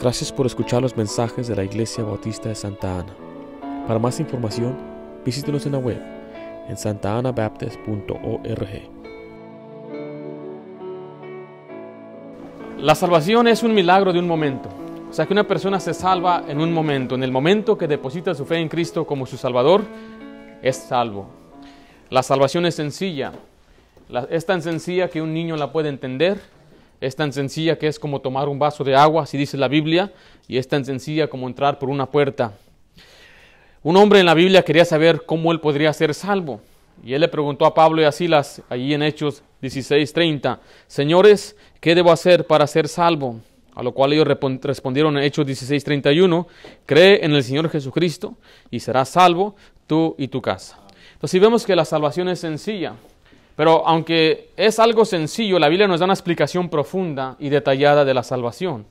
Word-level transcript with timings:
Gracias 0.00 0.30
por 0.30 0.46
escuchar 0.46 0.80
los 0.80 0.96
mensajes 0.96 1.48
de 1.48 1.56
la 1.56 1.64
Iglesia 1.64 2.04
Bautista 2.04 2.48
de 2.48 2.54
Santa 2.54 3.00
Ana. 3.00 3.16
Para 3.84 3.98
más 3.98 4.20
información, 4.20 4.78
visítenos 5.24 5.66
en 5.66 5.72
la 5.72 5.78
web 5.78 6.00
en 6.68 6.76
santaanabaptist.org. 6.76 8.68
La 12.78 12.94
salvación 12.94 13.48
es 13.48 13.64
un 13.64 13.74
milagro 13.74 14.12
de 14.12 14.20
un 14.20 14.28
momento. 14.28 14.68
O 15.10 15.12
sea 15.12 15.26
que 15.26 15.32
una 15.32 15.48
persona 15.48 15.80
se 15.80 15.92
salva 15.92 16.44
en 16.46 16.60
un 16.60 16.72
momento. 16.72 17.16
En 17.16 17.24
el 17.24 17.32
momento 17.32 17.76
que 17.76 17.88
deposita 17.88 18.36
su 18.36 18.46
fe 18.46 18.58
en 18.58 18.68
Cristo 18.68 19.04
como 19.04 19.26
su 19.26 19.36
Salvador, 19.36 19.82
es 20.62 20.76
salvo. 20.76 21.26
La 22.08 22.22
salvación 22.22 22.66
es 22.66 22.76
sencilla. 22.76 23.32
es 24.30 24.46
tan 24.46 24.62
sencilla 24.62 25.08
que 25.08 25.20
un 25.20 25.34
niño 25.34 25.56
la 25.56 25.72
puede 25.72 25.88
entender. 25.88 26.38
Es 27.00 27.14
tan 27.14 27.32
sencilla 27.32 27.78
que 27.78 27.86
es 27.86 27.98
como 27.98 28.20
tomar 28.20 28.48
un 28.48 28.58
vaso 28.58 28.82
de 28.82 28.96
agua, 28.96 29.22
así 29.22 29.38
dice 29.38 29.56
la 29.56 29.68
Biblia. 29.68 30.12
Y 30.48 30.58
es 30.58 30.66
tan 30.66 30.84
sencilla 30.84 31.28
como 31.28 31.46
entrar 31.46 31.78
por 31.78 31.88
una 31.90 32.06
puerta. 32.06 32.52
Un 33.82 33.96
hombre 33.96 34.20
en 34.20 34.26
la 34.26 34.34
Biblia 34.34 34.64
quería 34.64 34.84
saber 34.84 35.24
cómo 35.24 35.52
él 35.52 35.60
podría 35.60 35.92
ser 35.92 36.12
salvo. 36.12 36.60
Y 37.04 37.14
él 37.14 37.20
le 37.20 37.28
preguntó 37.28 37.64
a 37.64 37.74
Pablo 37.74 38.02
y 38.02 38.04
a 38.04 38.12
Silas, 38.12 38.62
allí 38.68 38.92
en 38.92 39.02
Hechos 39.02 39.42
16:30, 39.62 40.58
Señores, 40.88 41.56
¿qué 41.80 41.94
debo 41.94 42.10
hacer 42.10 42.46
para 42.46 42.66
ser 42.66 42.88
salvo? 42.88 43.40
A 43.74 43.82
lo 43.82 43.92
cual 43.92 44.12
ellos 44.12 44.26
respondieron 44.26 45.16
en 45.16 45.22
Hechos 45.22 45.46
16:31, 45.46 46.48
cree 46.86 47.24
en 47.24 47.32
el 47.32 47.44
Señor 47.44 47.70
Jesucristo 47.70 48.34
y 48.70 48.80
serás 48.80 49.10
salvo 49.10 49.54
tú 49.86 50.16
y 50.18 50.26
tu 50.26 50.42
casa. 50.42 50.80
Entonces 51.12 51.40
vemos 51.40 51.64
que 51.64 51.76
la 51.76 51.84
salvación 51.84 52.28
es 52.28 52.40
sencilla, 52.40 52.94
pero 53.58 53.84
aunque 53.88 54.50
es 54.56 54.78
algo 54.78 55.04
sencillo, 55.04 55.58
la 55.58 55.68
Biblia 55.68 55.88
nos 55.88 55.98
da 55.98 56.04
una 56.04 56.14
explicación 56.14 56.68
profunda 56.68 57.34
y 57.40 57.48
detallada 57.48 58.04
de 58.04 58.14
la 58.14 58.22
salvación. 58.22 58.86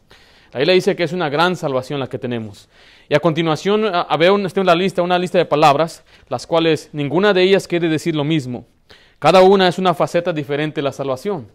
La 0.51 0.59
Biblia 0.59 0.75
dice 0.75 0.93
que 0.93 1.03
es 1.03 1.13
una 1.13 1.29
gran 1.29 1.55
salvación 1.55 2.01
la 2.01 2.09
que 2.09 2.19
tenemos. 2.19 2.67
Y 3.07 3.15
a 3.15 3.21
continuación 3.21 3.89
veo 4.19 4.35
una 4.35 4.75
lista, 4.75 5.01
una 5.01 5.17
lista 5.17 5.37
de 5.37 5.45
palabras, 5.45 6.03
las 6.27 6.45
cuales 6.45 6.89
ninguna 6.91 7.33
de 7.33 7.43
ellas 7.43 7.65
quiere 7.65 7.87
decir 7.87 8.13
lo 8.13 8.25
mismo. 8.25 8.65
Cada 9.19 9.39
una 9.39 9.69
es 9.69 9.79
una 9.79 9.93
faceta 9.93 10.33
diferente 10.33 10.81
de 10.81 10.83
la 10.83 10.91
salvación. 10.91 11.47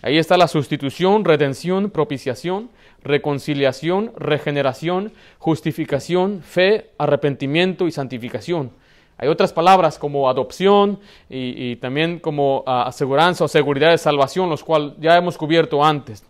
Ahí 0.00 0.16
está 0.16 0.38
la 0.38 0.48
sustitución, 0.48 1.26
redención, 1.26 1.90
propiciación, 1.90 2.70
reconciliación, 3.02 4.10
regeneración, 4.16 5.12
justificación, 5.36 6.40
fe, 6.42 6.92
arrepentimiento 6.96 7.86
y 7.86 7.90
santificación. 7.90 8.70
Hay 9.18 9.28
otras 9.28 9.52
palabras 9.52 9.98
como 9.98 10.30
adopción 10.30 11.00
y, 11.28 11.74
también 11.76 12.20
como 12.20 12.60
uh, 12.60 12.70
aseguranza 12.86 13.44
o 13.44 13.48
seguridad 13.48 13.90
de 13.90 13.98
salvación, 13.98 14.48
los 14.48 14.62
cuales 14.62 14.92
ya 15.00 15.16
hemos 15.16 15.36
cubierto 15.36 15.84
antes. 15.84 16.24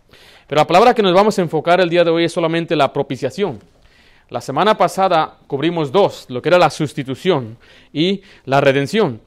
Pero 0.47 0.61
la 0.61 0.67
palabra 0.67 0.95
que 0.95 1.03
nos 1.03 1.13
vamos 1.13 1.37
a 1.37 1.43
enfocar 1.43 1.79
el 1.79 1.89
día 1.89 2.03
de 2.03 2.09
hoy 2.09 2.25
es 2.25 2.33
solamente 2.33 2.75
la 2.75 2.91
propiciación. 2.91 3.59
La 4.29 4.41
semana 4.41 4.75
pasada 4.75 5.37
cubrimos 5.45 5.91
dos, 5.91 6.25
lo 6.29 6.41
que 6.41 6.49
era 6.49 6.57
la 6.57 6.71
sustitución 6.71 7.57
y 7.93 8.21
la 8.45 8.59
redención. 8.59 9.21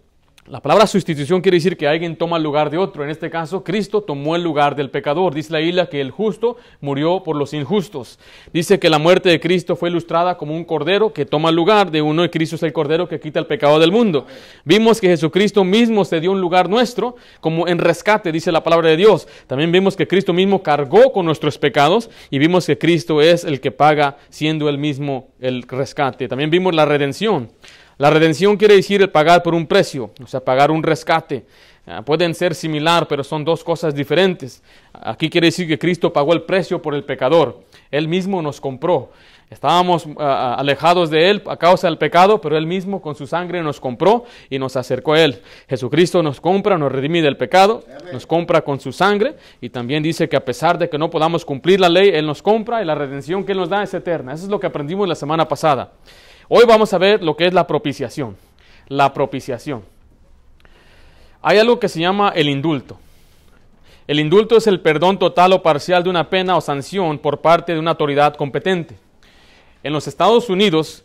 La 0.52 0.60
palabra 0.60 0.86
sustitución 0.86 1.40
quiere 1.40 1.56
decir 1.56 1.78
que 1.78 1.88
alguien 1.88 2.14
toma 2.14 2.36
el 2.36 2.42
lugar 2.42 2.68
de 2.68 2.76
otro. 2.76 3.02
En 3.02 3.08
este 3.08 3.30
caso, 3.30 3.64
Cristo 3.64 4.02
tomó 4.02 4.36
el 4.36 4.42
lugar 4.42 4.76
del 4.76 4.90
pecador. 4.90 5.32
Dice 5.32 5.50
la 5.50 5.62
isla 5.62 5.88
que 5.88 5.98
el 5.98 6.10
justo 6.10 6.58
murió 6.82 7.22
por 7.22 7.36
los 7.36 7.54
injustos. 7.54 8.18
Dice 8.52 8.78
que 8.78 8.90
la 8.90 8.98
muerte 8.98 9.30
de 9.30 9.40
Cristo 9.40 9.76
fue 9.76 9.88
ilustrada 9.88 10.36
como 10.36 10.54
un 10.54 10.66
cordero 10.66 11.14
que 11.14 11.24
toma 11.24 11.48
el 11.48 11.54
lugar 11.56 11.90
de 11.90 12.02
uno 12.02 12.22
y 12.22 12.28
Cristo 12.28 12.56
es 12.56 12.62
el 12.64 12.74
cordero 12.74 13.08
que 13.08 13.18
quita 13.18 13.38
el 13.40 13.46
pecado 13.46 13.78
del 13.78 13.92
mundo. 13.92 14.26
Vimos 14.66 15.00
que 15.00 15.08
Jesucristo 15.08 15.64
mismo 15.64 16.04
se 16.04 16.20
dio 16.20 16.32
un 16.32 16.42
lugar 16.42 16.68
nuestro 16.68 17.16
como 17.40 17.66
en 17.66 17.78
rescate, 17.78 18.30
dice 18.30 18.52
la 18.52 18.62
palabra 18.62 18.90
de 18.90 18.98
Dios. 18.98 19.26
También 19.46 19.72
vimos 19.72 19.96
que 19.96 20.06
Cristo 20.06 20.34
mismo 20.34 20.62
cargó 20.62 21.14
con 21.14 21.24
nuestros 21.24 21.56
pecados 21.56 22.10
y 22.28 22.38
vimos 22.38 22.66
que 22.66 22.76
Cristo 22.76 23.22
es 23.22 23.44
el 23.44 23.62
que 23.62 23.70
paga 23.70 24.18
siendo 24.28 24.68
él 24.68 24.76
mismo 24.76 25.28
el 25.40 25.62
rescate. 25.62 26.28
También 26.28 26.50
vimos 26.50 26.74
la 26.74 26.84
redención. 26.84 27.48
La 27.98 28.10
redención 28.10 28.56
quiere 28.56 28.76
decir 28.76 29.02
el 29.02 29.10
pagar 29.10 29.42
por 29.42 29.54
un 29.54 29.66
precio, 29.66 30.10
o 30.22 30.26
sea, 30.26 30.40
pagar 30.40 30.70
un 30.70 30.82
rescate. 30.82 31.44
Ah, 31.84 32.02
pueden 32.02 32.32
ser 32.32 32.54
similar, 32.54 33.08
pero 33.08 33.24
son 33.24 33.44
dos 33.44 33.64
cosas 33.64 33.94
diferentes. 33.94 34.62
Aquí 34.92 35.28
quiere 35.28 35.48
decir 35.48 35.66
que 35.66 35.78
Cristo 35.78 36.12
pagó 36.12 36.32
el 36.32 36.42
precio 36.42 36.80
por 36.80 36.94
el 36.94 37.02
pecador. 37.02 37.60
Él 37.90 38.06
mismo 38.06 38.40
nos 38.40 38.60
compró. 38.60 39.10
Estábamos 39.50 40.06
ah, 40.06 40.12
ah, 40.20 40.54
alejados 40.58 41.10
de 41.10 41.28
Él 41.28 41.42
a 41.46 41.56
causa 41.56 41.88
del 41.88 41.98
pecado, 41.98 42.40
pero 42.40 42.56
Él 42.56 42.66
mismo 42.66 43.02
con 43.02 43.16
su 43.16 43.26
sangre 43.26 43.62
nos 43.62 43.80
compró 43.80 44.24
y 44.48 44.60
nos 44.60 44.76
acercó 44.76 45.14
a 45.14 45.20
Él. 45.22 45.42
Jesucristo 45.68 46.22
nos 46.22 46.40
compra, 46.40 46.78
nos 46.78 46.90
redime 46.90 47.20
del 47.20 47.36
pecado, 47.36 47.84
nos 48.12 48.26
compra 48.26 48.62
con 48.62 48.78
su 48.78 48.92
sangre 48.92 49.34
y 49.60 49.68
también 49.68 50.04
dice 50.04 50.28
que 50.28 50.36
a 50.36 50.44
pesar 50.44 50.78
de 50.78 50.88
que 50.88 50.96
no 50.98 51.10
podamos 51.10 51.44
cumplir 51.44 51.80
la 51.80 51.88
ley, 51.88 52.10
Él 52.14 52.26
nos 52.26 52.42
compra 52.42 52.80
y 52.80 52.84
la 52.84 52.94
redención 52.94 53.44
que 53.44 53.52
Él 53.52 53.58
nos 53.58 53.68
da 53.68 53.82
es 53.82 53.92
eterna. 53.92 54.32
Eso 54.32 54.44
es 54.44 54.50
lo 54.50 54.60
que 54.60 54.68
aprendimos 54.68 55.06
la 55.08 55.16
semana 55.16 55.46
pasada. 55.48 55.92
Hoy 56.54 56.66
vamos 56.66 56.92
a 56.92 56.98
ver 56.98 57.22
lo 57.22 57.34
que 57.34 57.46
es 57.46 57.54
la 57.54 57.66
propiciación. 57.66 58.36
La 58.86 59.14
propiciación. 59.14 59.84
Hay 61.40 61.56
algo 61.56 61.80
que 61.80 61.88
se 61.88 61.98
llama 61.98 62.30
el 62.36 62.50
indulto. 62.50 62.98
El 64.06 64.20
indulto 64.20 64.58
es 64.58 64.66
el 64.66 64.80
perdón 64.80 65.18
total 65.18 65.54
o 65.54 65.62
parcial 65.62 66.04
de 66.04 66.10
una 66.10 66.28
pena 66.28 66.54
o 66.54 66.60
sanción 66.60 67.18
por 67.18 67.40
parte 67.40 67.72
de 67.72 67.78
una 67.78 67.92
autoridad 67.92 68.34
competente. 68.34 68.96
En 69.82 69.94
los 69.94 70.06
Estados 70.06 70.50
Unidos, 70.50 71.04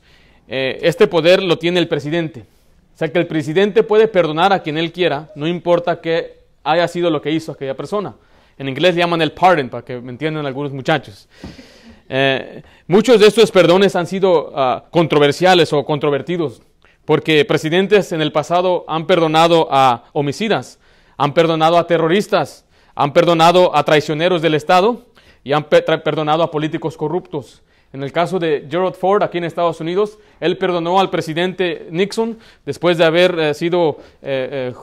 eh, 0.49 0.79
este 0.81 1.07
poder 1.07 1.41
lo 1.41 1.57
tiene 1.57 1.79
el 1.79 1.87
presidente. 1.87 2.41
O 2.93 2.97
sea 2.97 3.09
que 3.09 3.19
el 3.19 3.27
presidente 3.27 3.83
puede 3.83 4.09
perdonar 4.09 4.51
a 4.51 4.61
quien 4.61 4.77
él 4.77 4.91
quiera, 4.91 5.31
no 5.33 5.47
importa 5.47 6.01
que 6.01 6.41
haya 6.65 6.89
sido 6.89 7.09
lo 7.09 7.21
que 7.21 7.31
hizo 7.31 7.53
aquella 7.53 7.77
persona. 7.77 8.15
En 8.57 8.67
inglés 8.67 8.97
llaman 8.97 9.21
el 9.21 9.31
pardon, 9.31 9.69
para 9.69 9.85
que 9.85 10.01
me 10.01 10.11
entiendan 10.11 10.45
algunos 10.45 10.73
muchachos. 10.73 11.29
Eh, 12.09 12.63
muchos 12.87 13.19
de 13.19 13.27
estos 13.27 13.51
perdones 13.51 13.95
han 13.95 14.07
sido 14.07 14.51
ah, 14.55 14.85
controversiales 14.91 15.73
o 15.73 15.83
controvertidos, 15.83 16.61
porque 17.05 17.43
presidentes 17.45 18.11
en 18.11 18.21
el 18.21 18.31
pasado 18.31 18.85
han 18.87 19.07
perdonado 19.07 19.67
a 19.71 20.05
homicidas, 20.13 20.79
han 21.17 21.33
perdonado 21.33 21.77
a 21.77 21.87
terroristas, 21.87 22.65
han 22.95 23.13
perdonado 23.13 23.75
a 23.75 23.83
traicioneros 23.83 24.41
del 24.41 24.55
Estado 24.55 25.05
y 25.43 25.53
han 25.53 25.65
perdonado 25.65 26.43
a 26.43 26.51
políticos 26.51 26.97
corruptos. 26.97 27.61
En 27.93 28.03
el 28.03 28.11
caso 28.11 28.37
de 28.37 28.67
Gerald 28.69 28.95
Ford 28.95 29.23
aquí 29.23 29.37
en 29.37 29.45
Estados 29.45 29.79
Unidos, 29.79 30.19
él 30.41 30.57
perdonó 30.57 30.99
al 30.99 31.09
presidente 31.09 31.87
Nixon 31.89 32.37
después 32.65 32.97
de 32.97 33.05
haber 33.05 33.39
eh, 33.39 33.53
sido 33.53 33.97
eh, 34.21 34.73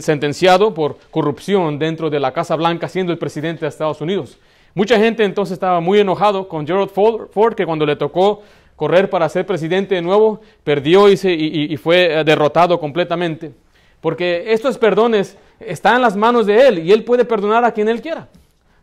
sentenciado 0.00 0.74
por 0.74 0.98
corrupción 1.10 1.78
dentro 1.78 2.10
de 2.10 2.18
la 2.18 2.32
Casa 2.32 2.56
Blanca 2.56 2.88
siendo 2.88 3.12
el 3.12 3.18
presidente 3.18 3.60
de 3.60 3.68
Estados 3.68 4.00
Unidos. 4.00 4.38
Mucha 4.74 4.98
gente 4.98 5.24
entonces 5.24 5.54
estaba 5.54 5.80
muy 5.80 5.98
enojado 5.98 6.48
con 6.48 6.66
Gerald 6.66 6.90
Ford, 6.90 7.54
que 7.54 7.66
cuando 7.66 7.84
le 7.84 7.96
tocó 7.96 8.42
correr 8.76 9.10
para 9.10 9.28
ser 9.28 9.44
presidente 9.44 9.94
de 9.94 10.02
nuevo, 10.02 10.40
perdió 10.64 11.08
y, 11.10 11.76
fue 11.76 12.20
eh, 12.20 12.24
derrotado 12.24 12.78
completamente. 12.78 13.52
Porque 14.00 14.52
estos 14.52 14.78
perdones 14.78 15.36
están 15.58 15.96
en 15.96 16.02
las 16.02 16.16
manos 16.16 16.46
de 16.46 16.68
él 16.68 16.78
y 16.78 16.92
él 16.92 17.04
puede 17.04 17.24
perdonar 17.24 17.64
a 17.64 17.72
quien 17.72 17.88
él 17.88 18.00
quiera. 18.00 18.28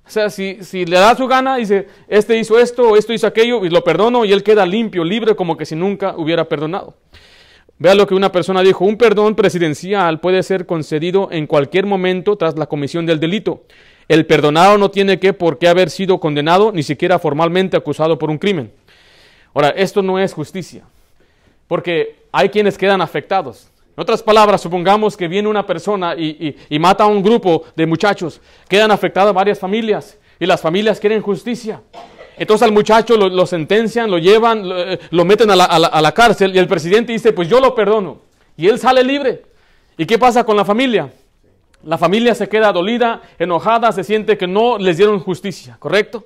O 0.06 0.10
sea, 0.10 0.30
si, 0.30 0.86
le 0.86 0.98
da 0.98 1.16
su 1.16 1.28
gana, 1.28 1.58
dice, 1.58 1.88
este 2.08 2.38
hizo 2.38 2.58
esto, 2.58 2.96
esto 2.96 3.12
hizo 3.12 3.28
aquello, 3.28 3.66
y 3.66 3.70
lo 3.70 3.84
perdono, 3.84 4.24
y 4.24 4.32
él 4.32 4.42
queda 4.42 4.66
limpio, 4.66 5.04
libre, 5.04 5.36
como 5.36 5.58
que 5.58 5.66
si 5.66 5.76
nunca 5.76 6.16
hubiera 6.16 6.48
perdonado. 6.48 6.94
Vea 7.78 7.94
lo 7.94 8.08
que 8.08 8.16
una 8.16 8.32
persona 8.32 8.62
dijo, 8.62 8.86
un 8.86 8.98
perdón 8.98 9.36
presidencial 9.36 10.22
puede 10.22 10.44
ser 10.44 10.66
concedido 10.66 11.28
en 11.32 11.46
cualquier 11.46 11.86
momento 11.86 12.38
tras 12.38 12.58
la 12.58 12.68
comisión 12.68 13.06
del 13.06 13.20
delito. 13.20 13.64
El 14.08 14.26
perdonado 14.26 14.78
no 14.78 14.90
tiene 14.90 15.20
que 15.20 15.34
por 15.34 15.58
qué 15.58 15.68
haber 15.68 15.90
sido 15.90 16.20
condenado, 16.20 16.72
ni 16.72 16.84
siquiera 16.84 17.20
formalmente 17.20 17.76
acusado 17.76 18.18
por 18.18 18.30
un 18.30 18.38
crimen. 18.38 18.72
Ahora, 19.54 19.70
esto 19.70 20.02
no 20.02 20.20
es 20.20 20.34
justicia, 20.34 20.84
porque 21.68 22.16
hay 22.32 22.50
quienes 22.50 22.78
quedan 22.78 23.02
afectados. 23.02 23.70
En 23.98 24.02
otras 24.02 24.22
palabras, 24.22 24.62
supongamos 24.62 25.18
que 25.18 25.28
viene 25.28 25.50
una 25.50 25.66
persona 25.66 26.16
y, 26.16 26.56
mata 26.80 27.04
a 27.04 27.08
un 27.08 27.22
grupo 27.22 27.66
de 27.76 27.86
muchachos, 27.86 28.40
quedan 28.70 28.92
afectadas 28.92 29.34
varias 29.34 29.60
familias 29.60 30.18
y 30.40 30.46
las 30.46 30.62
familias 30.62 31.00
quieren 31.00 31.22
justicia. 31.22 31.82
Entonces 32.38 32.64
al 32.64 32.72
muchacho 32.72 33.18
lo, 33.18 33.46
sentencian, 33.48 34.12
lo 34.12 34.20
llevan, 34.20 34.70
lo, 34.70 34.80
eh, 34.80 35.00
meten 35.26 35.50
a 35.50 35.56
la, 35.56 35.66
a 35.66 36.02
la 36.02 36.12
cárcel 36.12 36.56
y 36.56 36.60
el 36.60 36.68
presidente 36.68 37.12
dice, 37.12 37.34
pues 37.34 37.50
yo 37.50 37.60
lo 37.60 37.74
perdono. 37.74 38.20
Y 38.56 38.68
él 38.68 38.78
sale 38.78 39.04
libre. 39.04 39.42
¿Y 39.98 40.06
qué 40.06 40.20
pasa 40.20 40.44
con 40.44 40.56
la 40.56 40.64
familia? 40.64 41.12
La 41.84 41.98
familia 41.98 42.34
se 42.36 42.50
queda 42.50 42.74
dolida, 42.74 43.22
enojada, 43.38 43.92
se 43.92 44.04
siente 44.04 44.38
que 44.38 44.48
no 44.48 44.78
les 44.78 44.98
dieron 44.98 45.20
justicia, 45.20 45.78
¿correcto? 45.80 46.26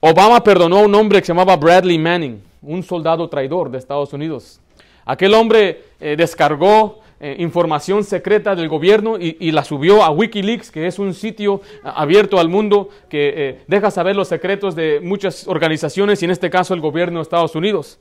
Obama 0.00 0.42
perdonó 0.42 0.78
a 0.78 0.82
un 0.82 0.94
hombre 0.94 1.20
que 1.20 1.26
se 1.26 1.32
llamaba 1.32 1.56
Bradley 1.56 1.98
Manning, 1.98 2.42
un 2.62 2.82
soldado 2.82 3.28
traidor 3.28 3.70
de 3.70 3.78
Estados 3.78 4.12
Unidos. 4.12 4.60
Aquel 5.04 5.34
hombre 5.34 5.84
eh, 6.00 6.16
descargó 6.16 7.00
eh, 7.20 7.34
información 7.40 8.04
secreta 8.04 8.54
del 8.54 8.68
gobierno 8.68 9.16
y, 9.18 9.50
la 9.50 9.64
subió 9.64 10.04
a 10.04 10.10
Wikileaks, 10.10 10.70
que 10.70 10.86
es 10.86 11.00
un 11.00 11.14
sitio 11.14 11.62
abierto 11.82 12.38
al 12.38 12.48
mundo 12.48 12.90
que 13.08 13.32
eh, 13.34 13.58
deja 13.66 13.90
saber 13.90 14.14
los 14.14 14.28
secretos 14.28 14.76
de 14.76 15.00
muchas 15.02 15.48
organizaciones 15.48 16.22
y 16.22 16.26
en 16.26 16.30
este 16.30 16.48
caso 16.48 16.74
el 16.74 16.80
gobierno 16.80 17.18
de 17.18 17.22
Estados 17.22 17.56
Unidos. 17.56 17.98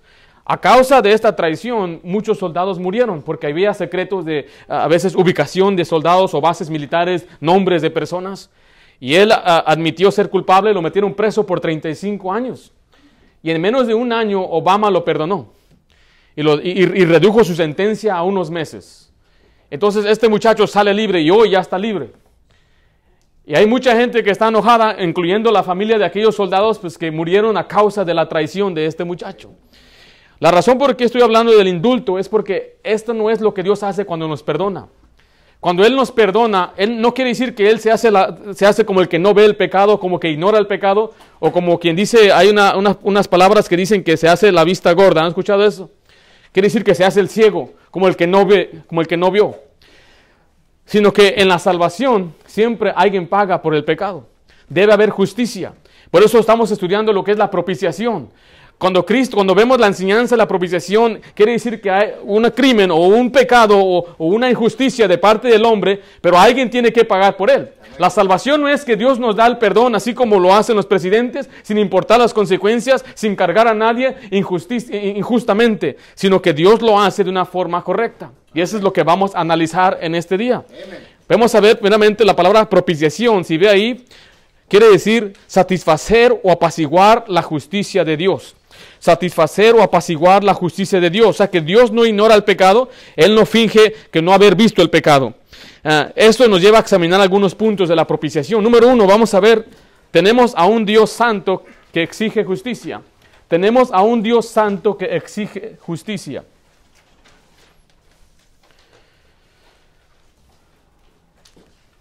A 0.50 0.62
causa 0.62 1.02
de 1.02 1.12
esta 1.12 1.36
traición, 1.36 2.00
muchos 2.04 2.38
soldados 2.38 2.80
murieron 2.80 3.22
porque 3.22 3.48
había 3.48 3.74
secretos 3.74 4.24
de 4.24 4.48
a 4.70 4.88
veces 4.88 5.14
ubicación 5.14 5.76
de 5.76 5.84
soldados 5.84 6.34
o 6.34 6.40
bases 6.40 6.70
militares, 6.70 7.28
nombres 7.42 7.82
de 7.82 7.90
personas. 7.92 8.50
Y 8.98 9.16
él 9.16 9.32
admitió 9.34 10.10
ser 10.10 10.30
culpable, 10.30 10.74
lo 10.74 10.82
metieron 10.82 11.14
preso 11.14 11.46
por 11.46 11.60
35 11.60 12.32
años. 12.32 12.72
Y 13.44 13.52
en 13.52 13.60
menos 13.62 13.88
de 13.88 13.94
un 13.94 14.14
año 14.14 14.42
Obama 14.42 14.90
lo 14.90 15.04
perdonó 15.04 15.52
y- 16.36 16.42
y 16.42 17.06
redujo 17.06 17.44
su 17.44 17.54
sentencia 17.54 18.16
a 18.16 18.24
unos 18.24 18.50
meses. 18.50 19.12
Entonces 19.70 20.06
este 20.06 20.30
muchacho 20.30 20.66
sale 20.66 20.94
libre 20.94 21.20
y 21.20 21.30
hoy 21.30 21.50
ya 21.52 21.60
está 21.60 21.78
libre. 21.78 22.12
Y 23.46 23.54
hay 23.56 23.66
mucha 23.66 23.98
gente 23.98 24.24
que 24.24 24.32
está 24.32 24.48
enojada, 24.48 24.96
incluyendo 25.04 25.52
la 25.52 25.62
familia 25.64 25.98
de 25.98 26.06
aquellos 26.06 26.36
soldados 26.36 26.80
pues, 26.80 26.98
que 26.98 27.12
murieron 27.12 27.58
a 27.58 27.68
causa 27.68 28.06
de 28.06 28.14
la 28.14 28.30
traición 28.30 28.74
de 28.74 28.86
este 28.86 29.04
muchacho. 29.04 29.52
La 30.40 30.52
razón 30.52 30.78
por 30.78 30.96
qué 30.96 31.06
estoy 31.06 31.22
hablando 31.22 31.52
del 31.56 31.68
indulto 31.68 32.20
es 32.20 32.30
porque 32.30 32.78
esto 32.84 33.14
no 33.14 33.30
es 33.30 33.42
lo 33.42 33.54
que 33.54 33.64
Dios 33.64 33.82
hace 33.84 34.06
cuando 34.06 34.28
nos 34.28 34.44
perdona. 34.44 34.88
Cuando 35.60 35.84
Él 35.84 35.96
nos 35.96 36.12
perdona, 36.12 36.74
Él 36.78 37.02
no 37.02 37.16
quiere 37.16 37.30
decir 37.30 37.56
que 37.56 37.70
Él 37.70 37.80
se 37.80 37.90
hace, 37.92 38.12
la- 38.12 38.38
se 38.54 38.66
hace 38.68 38.86
como 38.86 39.02
el 39.02 39.08
que 39.08 39.18
no 39.18 39.34
ve 39.34 39.46
el 39.46 39.56
pecado, 39.56 40.00
como 40.00 40.20
que 40.20 40.30
ignora 40.30 40.60
el 40.60 40.68
pecado, 40.68 41.14
o 41.40 41.52
como 41.52 41.80
quien 41.80 41.96
dice, 41.96 42.32
hay 42.32 42.50
una- 42.50 42.78
una- 42.78 42.98
unas 43.02 43.28
palabras 43.28 43.68
que 43.68 43.76
dicen 43.76 44.04
que 44.04 44.16
se 44.18 44.30
hace 44.30 44.52
la 44.52 44.64
vista 44.64 44.92
gorda. 44.94 45.22
¿Han 45.22 45.30
escuchado 45.30 45.66
eso? 45.66 45.90
Quiere 46.52 46.68
decir 46.68 46.84
que 46.84 46.94
se 46.94 47.04
hace 47.04 47.20
el 47.20 47.30
ciego, 47.30 47.72
como 47.90 48.08
el 48.08 48.16
que 48.16 48.28
no 48.28 48.46
ve, 48.46 48.82
como 48.88 49.02
el 49.02 49.08
que 49.08 49.18
no 49.18 49.32
vio. 49.32 49.56
Sino 50.86 51.12
que 51.12 51.34
en 51.38 51.48
la 51.48 51.58
salvación 51.60 52.34
siempre 52.46 52.94
alguien 52.96 53.28
paga 53.28 53.62
por 53.62 53.74
el 53.74 53.84
pecado. 53.84 54.28
Debe 54.70 54.94
haber 54.94 55.10
justicia. 55.10 55.74
Por 56.12 56.24
eso 56.24 56.40
estamos 56.40 56.72
estudiando 56.72 57.12
lo 57.12 57.24
que 57.24 57.32
es 57.32 57.38
la 57.38 57.50
propiciación. 57.52 58.30
Cuando 58.78 59.04
Cristo, 59.04 59.36
cuando 59.36 59.56
vemos 59.56 59.80
la 59.80 59.88
enseñanza 59.88 60.36
de 60.36 60.38
la 60.38 60.48
propiciación, 60.48 61.20
quiere 61.34 61.54
decir 61.54 61.82
que 61.82 61.90
hay 61.90 62.12
un 62.24 62.44
crimen 62.52 62.92
o 62.92 62.98
un 62.98 63.32
pecado 63.32 63.76
o, 63.80 64.06
o 64.20 64.26
una 64.28 64.52
injusticia 64.52 65.08
de 65.08 65.18
parte 65.18 65.48
del 65.48 65.66
hombre, 65.66 66.00
pero 66.22 66.38
alguien 66.38 66.70
tiene 66.70 66.94
que 66.94 67.04
pagar 67.04 67.36
por 67.38 67.50
él. 67.50 67.72
La 67.98 68.12
salvación 68.12 68.62
no 68.62 68.70
es 68.70 68.86
que 68.86 68.96
Dios 68.96 69.18
nos 69.18 69.36
da 69.36 69.48
el 69.48 69.58
perdón 69.58 69.96
así 69.96 70.14
como 70.14 70.40
lo 70.40 70.54
hacen 70.54 70.76
los 70.76 70.86
presidentes, 70.86 71.50
sin 71.64 71.80
importar 71.80 72.20
las 72.20 72.36
consecuencias, 72.36 73.04
sin 73.16 73.36
cargar 73.36 73.68
a 73.68 73.74
nadie 73.74 74.16
injusti- 74.30 75.16
injustamente, 75.18 75.98
sino 76.14 76.40
que 76.40 76.54
Dios 76.54 76.80
lo 76.84 77.00
hace 77.00 77.24
de 77.24 77.32
una 77.32 77.46
forma 77.46 77.84
correcta. 77.84 78.30
Y 78.54 78.62
eso 78.62 78.78
es 78.78 78.84
lo 78.84 78.94
que 78.94 79.02
vamos 79.02 79.34
a 79.34 79.40
analizar 79.40 79.98
en 80.02 80.14
este 80.14 80.38
día. 80.38 80.64
Vamos 81.28 81.56
a 81.56 81.60
ver 81.60 81.80
primeramente 81.80 82.24
la 82.24 82.36
palabra 82.36 82.70
propiciación. 82.70 83.44
Si 83.44 83.58
ve 83.58 83.70
ahí, 83.70 84.06
quiere 84.68 84.88
decir 84.92 85.34
satisfacer 85.48 86.40
o 86.44 86.52
apaciguar 86.52 87.26
la 87.28 87.42
justicia 87.42 88.06
de 88.06 88.16
Dios. 88.16 88.56
Satisfacer 89.00 89.76
o 89.76 89.82
apaciguar 89.82 90.44
la 90.44 90.54
justicia 90.54 91.00
de 91.00 91.10
Dios. 91.10 91.28
O 91.28 91.34
sea 91.34 91.50
que 91.50 91.62
Dios 91.62 91.92
no 91.92 92.06
ignora 92.06 92.36
el 92.36 92.44
pecado, 92.44 92.90
Él 93.16 93.36
no 93.36 93.46
finge 93.46 93.94
que 94.12 94.22
no 94.22 94.34
haber 94.34 94.56
visto 94.56 94.82
el 94.82 94.90
pecado. 94.90 95.34
Ah, 95.84 96.10
esto 96.16 96.48
nos 96.48 96.62
lleva 96.62 96.78
a 96.78 96.82
examinar 96.82 97.22
algunos 97.22 97.56
puntos 97.56 97.90
de 97.90 97.96
la 97.96 98.06
propiciación. 98.06 98.64
Número 98.64 98.88
uno, 98.88 99.08
vamos 99.08 99.34
a 99.34 99.40
ver, 99.40 99.66
tenemos 100.12 100.54
a 100.56 100.66
un 100.66 100.86
Dios 100.86 101.12
santo 101.12 101.64
que 101.94 102.04
exige 102.04 102.44
justicia. 102.44 103.02
Tenemos 103.48 103.92
a 103.92 104.02
un 104.02 104.22
Dios 104.22 104.48
santo 104.48 104.98
que 104.98 105.06
exige 105.06 105.78
justicia. 105.80 106.44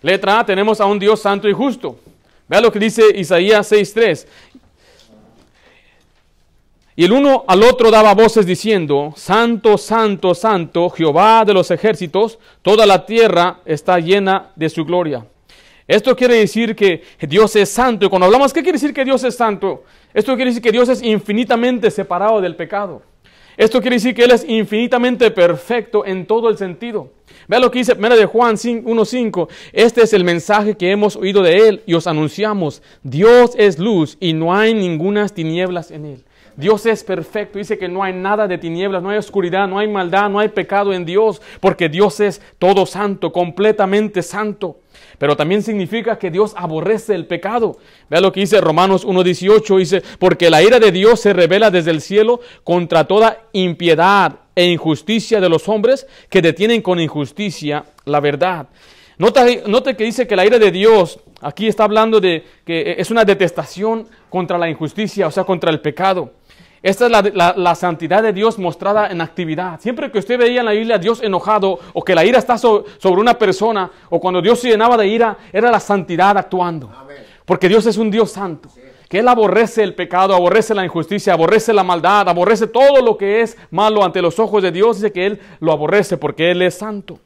Letra 0.03 0.41
A, 0.41 0.47
tenemos 0.47 0.81
a 0.81 0.87
un 0.87 0.99
Dios 0.99 1.21
santo 1.21 1.49
y 1.49 1.53
justo. 1.53 1.99
Vea 2.49 2.61
lo 2.61 2.71
que 2.71 2.79
dice 2.79 3.03
Isaías 3.15 3.71
6.3. 3.73 4.27
Y 6.99 7.05
el 7.05 7.13
uno 7.13 7.45
al 7.47 7.63
otro 7.63 7.91
daba 7.91 8.15
voces 8.15 8.47
diciendo, 8.47 9.13
Santo, 9.17 9.77
Santo, 9.77 10.35
Santo, 10.35 10.89
Jehová 10.89 11.45
de 11.45 11.53
los 11.53 11.71
ejércitos, 11.71 12.39
toda 12.63 12.87
la 12.87 13.05
tierra 13.05 13.61
está 13.67 13.99
llena 14.01 14.51
de 14.57 14.71
su 14.71 14.85
gloria. 14.87 15.27
Esto 15.87 16.17
quiere 16.17 16.37
decir 16.37 16.75
que 16.75 17.03
Dios 17.21 17.55
es 17.55 17.69
santo. 17.69 18.07
Y 18.07 18.09
cuando 18.09 18.27
hablamos, 18.27 18.53
¿qué 18.53 18.63
quiere 18.63 18.79
decir 18.79 18.95
que 18.95 19.05
Dios 19.05 19.23
es 19.25 19.37
santo? 19.37 19.85
Esto 20.15 20.35
quiere 20.35 20.51
decir 20.51 20.63
que 20.63 20.73
Dios 20.73 20.89
es 20.89 21.03
infinitamente 21.03 21.91
separado 21.91 22.41
del 22.41 22.57
pecado. 22.57 23.03
Esto 23.57 23.81
quiere 23.81 23.97
decir 23.97 24.15
que 24.15 24.25
Él 24.25 24.33
es 24.33 24.45
infinitamente 24.49 25.31
perfecto 25.31 26.05
en 26.05 26.27
todo 26.27 26.49
el 26.49 26.59
sentido. 26.59 27.13
Vea 27.47 27.61
lo 27.61 27.71
que 27.71 27.79
dice 27.79 27.95
1 27.95 28.17
de 28.17 28.27
Juan 28.27 28.57
1.5. 28.57 29.49
Este 29.73 30.03
es 30.03 30.13
el 30.13 30.25
mensaje 30.25 30.77
que 30.77 30.91
hemos 30.91 31.17
oído 31.17 31.43
de 31.43 31.69
Él 31.69 31.83
y 31.87 31.95
os 31.95 32.07
anunciamos. 32.07 32.83
Dios 33.03 33.53
es 33.57 33.79
luz 33.79 34.17
y 34.19 34.33
no 34.33 34.55
hay 34.55 34.75
ningunas 34.75 35.33
tinieblas 35.33 35.91
en 35.91 36.07
Él. 36.07 36.25
Dios 36.57 36.87
es 36.87 37.05
perfecto. 37.05 37.59
Dice 37.59 37.79
que 37.79 37.89
no 37.89 38.03
hay 38.03 38.13
nada 38.13 38.49
de 38.49 38.59
tinieblas, 38.59 39.03
no 39.03 39.11
hay 39.11 39.19
oscuridad, 39.19 39.69
no 39.69 39.79
hay 39.79 39.89
maldad, 39.89 40.31
no 40.31 40.39
hay 40.39 40.49
pecado 40.49 40.93
en 40.93 41.05
Dios, 41.05 41.43
porque 41.61 41.89
Dios 41.89 42.21
es 42.21 42.41
todo 42.59 42.87
santo, 42.87 43.33
completamente 43.33 44.23
santo. 44.23 44.81
Pero 45.19 45.37
también 45.37 45.63
significa 45.63 46.19
que 46.19 46.31
Dios 46.31 46.55
aborrece 46.57 47.15
el 47.15 47.27
pecado. 47.27 47.79
Vea 48.09 48.21
lo 48.21 48.33
que 48.33 48.41
dice 48.41 48.61
Romanos 48.61 49.07
1.18. 49.07 49.79
Dice, 49.79 50.03
porque 50.19 50.51
la 50.51 50.63
ira 50.63 50.79
de 50.79 50.93
Dios 50.93 51.21
se 51.21 51.33
revela 51.33 51.71
desde 51.71 51.91
el 51.91 52.01
cielo 52.01 52.41
contra 52.65 53.05
toda 53.05 53.45
impiedad 53.53 54.41
e 54.55 54.67
injusticia 54.67 55.41
de 55.41 55.49
los 55.49 55.69
hombres 55.69 56.07
que 56.31 56.43
detienen 56.43 56.83
con 56.83 57.01
injusticia 57.01 57.85
la 58.05 58.21
verdad. 58.21 58.69
Nota, 59.19 59.47
note 59.67 59.97
que 59.97 60.05
dice 60.05 60.27
que 60.27 60.37
la 60.37 60.45
ira 60.45 60.59
de 60.59 60.71
Dios, 60.71 61.21
aquí 61.41 61.69
está 61.69 61.85
hablando 61.85 62.21
de 62.21 62.45
que 62.67 62.97
es 62.99 63.11
una 63.11 63.25
detestación 63.25 64.07
contra 64.29 64.59
la 64.59 64.69
injusticia, 64.69 65.27
o 65.27 65.31
sea, 65.31 65.45
contra 65.45 65.71
el 65.71 65.81
pecado. 65.81 66.33
Esta 66.87 67.07
es 67.07 67.11
la, 67.11 67.21
la, 67.35 67.53
la, 67.57 67.75
santidad 67.75 68.23
de 68.23 68.33
Dios 68.33 68.61
mostrada 68.61 69.09
en 69.09 69.21
actividad. 69.21 69.81
Siempre 69.81 70.09
que 70.09 70.21
usted 70.21 70.39
veía 70.39 70.61
en 70.61 70.67
la 70.67 70.71
Biblia 70.71 70.95
a 70.95 70.99
Dios 70.99 71.21
enojado 71.21 71.81
o 71.93 72.05
que 72.05 72.15
la 72.15 72.25
ira 72.25 72.39
está 72.39 72.57
so, 72.57 72.85
sobre 72.99 73.21
una 73.21 73.37
persona 73.37 73.91
o 74.09 74.21
cuando 74.21 74.41
Dios 74.41 74.61
se 74.61 74.69
llenaba 74.69 74.97
de 74.97 75.09
ira, 75.09 75.37
era 75.53 75.69
la 75.69 75.81
santidad 75.81 76.39
actuando. 76.39 76.89
Amén. 76.97 77.17
Porque 77.45 77.69
Dios 77.69 77.87
es 77.87 77.97
un 77.97 78.09
Dios 78.09 78.31
santo. 78.31 78.69
Sí. 78.73 78.83
Que 79.09 79.19
Él 79.19 79.27
aborrece 79.27 79.83
el 79.83 79.97
pecado, 79.97 80.33
aborrece 80.33 80.77
la 80.77 80.85
injusticia, 80.85 81.33
aborrece 81.33 81.73
la 81.73 81.83
maldad, 81.83 82.29
aborrece 82.29 82.69
todo 82.69 83.03
lo 83.03 83.19
que 83.19 83.41
es 83.41 83.57
malo 83.73 84.05
ante 84.05 84.23
los 84.23 84.39
ojos 84.39 84.63
de 84.63 84.71
Dios. 84.71 84.99
Dice 84.99 85.11
que 85.11 85.27
Él 85.27 85.41
lo 85.59 85.73
aborrece 85.73 86.17
porque 86.17 86.53
Él 86.53 86.63
es 86.63 86.77
santo. 86.77 87.19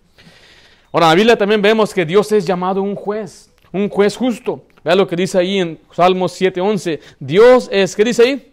Ahora, 0.91 1.05
en 1.05 1.11
la 1.11 1.17
Biblia 1.17 1.37
también 1.37 1.61
vemos 1.61 1.93
que 1.93 2.07
Dios 2.07 2.33
es 2.33 2.47
llamado 2.47 2.81
un 2.81 2.95
juez, 2.95 3.53
un 3.73 3.91
juez 3.91 4.17
justo. 4.17 4.63
Vea 4.83 4.95
lo 4.95 5.07
que 5.07 5.17
dice 5.17 5.37
ahí 5.37 5.59
en 5.59 5.79
Salmos 5.93 6.33
7:11. 6.41 6.99
Dios 7.19 7.69
es, 7.71 7.95
¿qué 7.95 8.05
dice 8.05 8.23
ahí? 8.23 8.50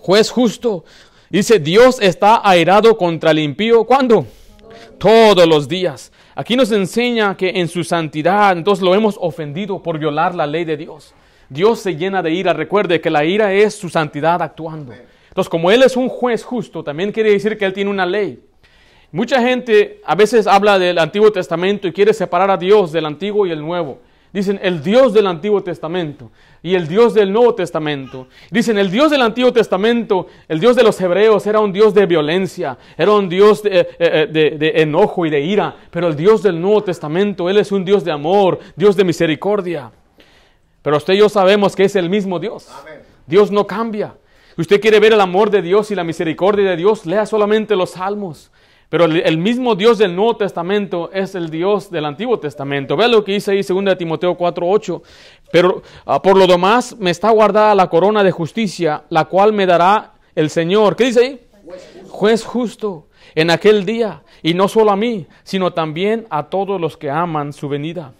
Juez 0.00 0.30
justo. 0.30 0.84
Dice, 1.30 1.58
Dios 1.58 2.00
está 2.00 2.40
airado 2.42 2.96
contra 2.96 3.30
el 3.30 3.38
impío. 3.38 3.84
¿Cuándo? 3.84 4.26
Todos 4.98 5.46
los 5.46 5.68
días. 5.68 6.10
Aquí 6.34 6.56
nos 6.56 6.72
enseña 6.72 7.36
que 7.36 7.50
en 7.50 7.68
su 7.68 7.84
santidad, 7.84 8.52
entonces 8.52 8.82
lo 8.82 8.94
hemos 8.94 9.16
ofendido 9.20 9.82
por 9.82 9.98
violar 9.98 10.34
la 10.34 10.46
ley 10.46 10.64
de 10.64 10.76
Dios. 10.76 11.12
Dios 11.48 11.80
se 11.80 11.96
llena 11.96 12.22
de 12.22 12.32
ira. 12.32 12.52
Recuerde 12.52 13.00
que 13.00 13.10
la 13.10 13.24
ira 13.24 13.52
es 13.52 13.74
su 13.74 13.88
santidad 13.88 14.40
actuando. 14.40 14.92
Entonces, 15.28 15.48
como 15.48 15.70
Él 15.70 15.82
es 15.82 15.96
un 15.96 16.08
juez 16.08 16.44
justo, 16.44 16.82
también 16.82 17.12
quiere 17.12 17.32
decir 17.32 17.58
que 17.58 17.64
Él 17.64 17.72
tiene 17.72 17.90
una 17.90 18.06
ley. 18.06 18.40
Mucha 19.10 19.40
gente 19.40 20.00
a 20.04 20.14
veces 20.14 20.46
habla 20.46 20.78
del 20.78 20.98
Antiguo 20.98 21.32
Testamento 21.32 21.88
y 21.88 21.92
quiere 21.92 22.12
separar 22.12 22.50
a 22.50 22.56
Dios 22.56 22.92
del 22.92 23.06
Antiguo 23.06 23.46
y 23.46 23.50
el 23.50 23.60
Nuevo. 23.60 24.00
Dicen 24.32 24.60
el 24.62 24.82
Dios 24.82 25.14
del 25.14 25.26
Antiguo 25.26 25.62
Testamento 25.62 26.30
y 26.62 26.74
el 26.74 26.86
Dios 26.86 27.14
del 27.14 27.32
Nuevo 27.32 27.54
Testamento. 27.54 28.28
Dicen 28.50 28.78
el 28.78 28.90
Dios 28.90 29.10
del 29.10 29.22
Antiguo 29.22 29.52
Testamento, 29.52 30.26
el 30.48 30.60
Dios 30.60 30.76
de 30.76 30.82
los 30.82 31.00
hebreos 31.00 31.46
era 31.46 31.60
un 31.60 31.72
Dios 31.72 31.94
de 31.94 32.06
violencia, 32.06 32.76
era 32.96 33.12
un 33.12 33.28
Dios 33.28 33.62
de, 33.62 33.88
de, 33.98 34.26
de, 34.26 34.50
de, 34.58 34.82
enojo 34.82 35.24
y 35.24 35.30
de 35.30 35.40
ira, 35.40 35.74
pero 35.90 36.08
el 36.08 36.16
Dios 36.16 36.42
del 36.42 36.60
Nuevo 36.60 36.82
Testamento, 36.82 37.48
Él 37.48 37.56
es 37.56 37.72
un 37.72 37.84
Dios 37.84 38.04
de 38.04 38.12
amor, 38.12 38.58
Dios 38.76 38.96
de 38.96 39.04
misericordia. 39.04 39.90
Pero 40.82 40.96
usted 40.96 41.14
y 41.14 41.18
yo 41.18 41.28
sabemos 41.28 41.74
que 41.74 41.84
es 41.84 41.96
el 41.96 42.10
mismo 42.10 42.38
Dios. 42.38 42.68
Dios 43.26 43.50
no 43.50 43.66
cambia. 43.66 44.14
Usted 44.56 44.80
quiere 44.80 44.98
ver 45.00 45.12
el 45.12 45.20
amor 45.20 45.50
de 45.50 45.62
Dios 45.62 45.90
y 45.90 45.94
la 45.94 46.02
misericordia 46.02 46.70
de 46.70 46.76
Dios, 46.76 47.06
lea 47.06 47.26
solamente 47.26 47.76
los 47.76 47.90
salmos. 47.90 48.50
Pero 48.88 49.04
el, 49.04 49.36
mismo 49.36 49.74
Dios 49.74 49.98
del 49.98 50.16
Nuevo 50.16 50.36
Testamento 50.36 51.10
es 51.12 51.34
el 51.34 51.50
Dios 51.50 51.90
del 51.90 52.06
Antiguo 52.06 52.38
Testamento. 52.38 52.96
Vea 52.96 53.08
lo 53.08 53.22
que 53.22 53.32
dice 53.32 53.50
ahí 53.50 53.62
2 53.62 53.98
Timoteo 53.98 54.36
4:8. 54.36 55.02
Pero 55.52 55.82
uh, 56.06 56.20
por 56.22 56.38
lo 56.38 56.46
demás 56.46 56.96
me 56.98 57.10
está 57.10 57.30
guardada 57.30 57.74
la 57.74 57.90
corona 57.90 58.24
de 58.24 58.30
justicia, 58.30 59.04
la 59.10 59.26
cual 59.26 59.52
me 59.52 59.66
dará 59.66 60.14
el 60.34 60.48
Señor. 60.48 60.96
¿Qué 60.96 61.04
dice 61.04 61.20
ahí? 61.20 61.40
Juez 62.08 62.44
justo 62.44 63.08
en 63.34 63.50
aquel 63.50 63.84
día. 63.84 64.22
Y 64.42 64.54
no 64.54 64.68
solo 64.68 64.90
a 64.90 64.96
mí, 64.96 65.26
sino 65.42 65.72
también 65.72 66.26
a 66.30 66.44
todos 66.44 66.80
los 66.80 66.96
que 66.96 67.10
aman 67.10 67.52
su 67.52 67.68
venida. 67.68 68.14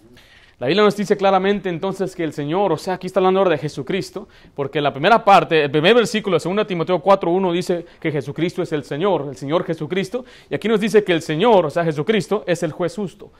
La 0.59 0.67
Biblia 0.67 0.83
nos 0.83 0.97
dice 0.97 1.15
claramente 1.15 1.69
entonces 1.69 2.13
que 2.13 2.23
el 2.25 2.33
Señor, 2.33 2.73
o 2.73 2.77
sea, 2.77 2.95
aquí 2.95 3.07
está 3.07 3.21
hablando 3.21 3.39
ahora 3.39 3.51
de 3.51 3.59
Jesucristo, 3.59 4.27
porque 4.55 4.81
la 4.81 4.91
primera 4.91 5.23
parte, 5.23 5.63
el 5.63 5.71
primer 5.71 5.95
versículo 5.95 6.37
de 6.37 6.53
2 6.53 6.67
Timoteo 6.67 7.01
4.1 7.01 7.53
dice 7.53 7.85
que 7.97 8.11
Jesucristo 8.11 8.61
es 8.61 8.73
el 8.73 8.83
Señor, 8.83 9.27
el 9.29 9.37
Señor 9.37 9.63
Jesucristo, 9.63 10.25
y 10.49 10.55
aquí 10.55 10.67
nos 10.67 10.81
dice 10.81 11.05
que 11.05 11.13
el 11.13 11.21
Señor, 11.21 11.65
o 11.65 11.69
sea, 11.69 11.85
Jesucristo, 11.85 12.43
es 12.45 12.61
el 12.61 12.73
juez 12.73 12.93
justo. 12.93 13.31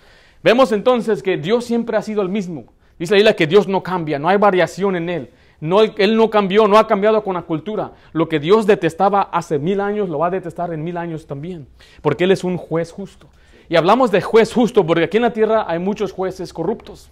Vemos 0.41 0.71
entonces 0.71 1.21
que 1.21 1.35
Dios 1.35 1.65
siempre 1.65 1.97
ha 1.97 2.01
sido 2.01 2.21
el 2.21 2.29
mismo. 2.29 2.67
Dice 2.97 3.15
la 3.15 3.17
Biblia 3.17 3.35
que 3.35 3.47
Dios 3.47 3.67
no 3.67 3.83
cambia, 3.83 4.17
no 4.17 4.29
hay 4.29 4.37
variación 4.37 4.95
en 4.95 5.09
Él. 5.09 5.29
No, 5.59 5.81
él 5.81 6.15
no 6.15 6.29
cambió, 6.29 6.69
no 6.69 6.77
ha 6.77 6.87
cambiado 6.87 7.21
con 7.21 7.33
la 7.33 7.41
cultura. 7.41 7.91
Lo 8.13 8.29
que 8.29 8.39
Dios 8.39 8.65
detestaba 8.65 9.23
hace 9.23 9.59
mil 9.59 9.81
años, 9.81 10.07
lo 10.07 10.19
va 10.19 10.27
a 10.27 10.31
detestar 10.31 10.71
en 10.71 10.85
mil 10.85 10.95
años 10.95 11.27
también, 11.27 11.67
porque 12.01 12.23
Él 12.23 12.31
es 12.31 12.45
un 12.45 12.55
juez 12.55 12.93
justo. 12.93 13.27
Y 13.69 13.75
hablamos 13.75 14.09
de 14.11 14.21
juez 14.21 14.51
justo 14.51 14.85
porque 14.85 15.03
aquí 15.03 15.17
en 15.17 15.23
la 15.23 15.33
tierra 15.33 15.65
hay 15.67 15.79
muchos 15.79 16.11
jueces 16.11 16.51
corruptos. 16.51 17.09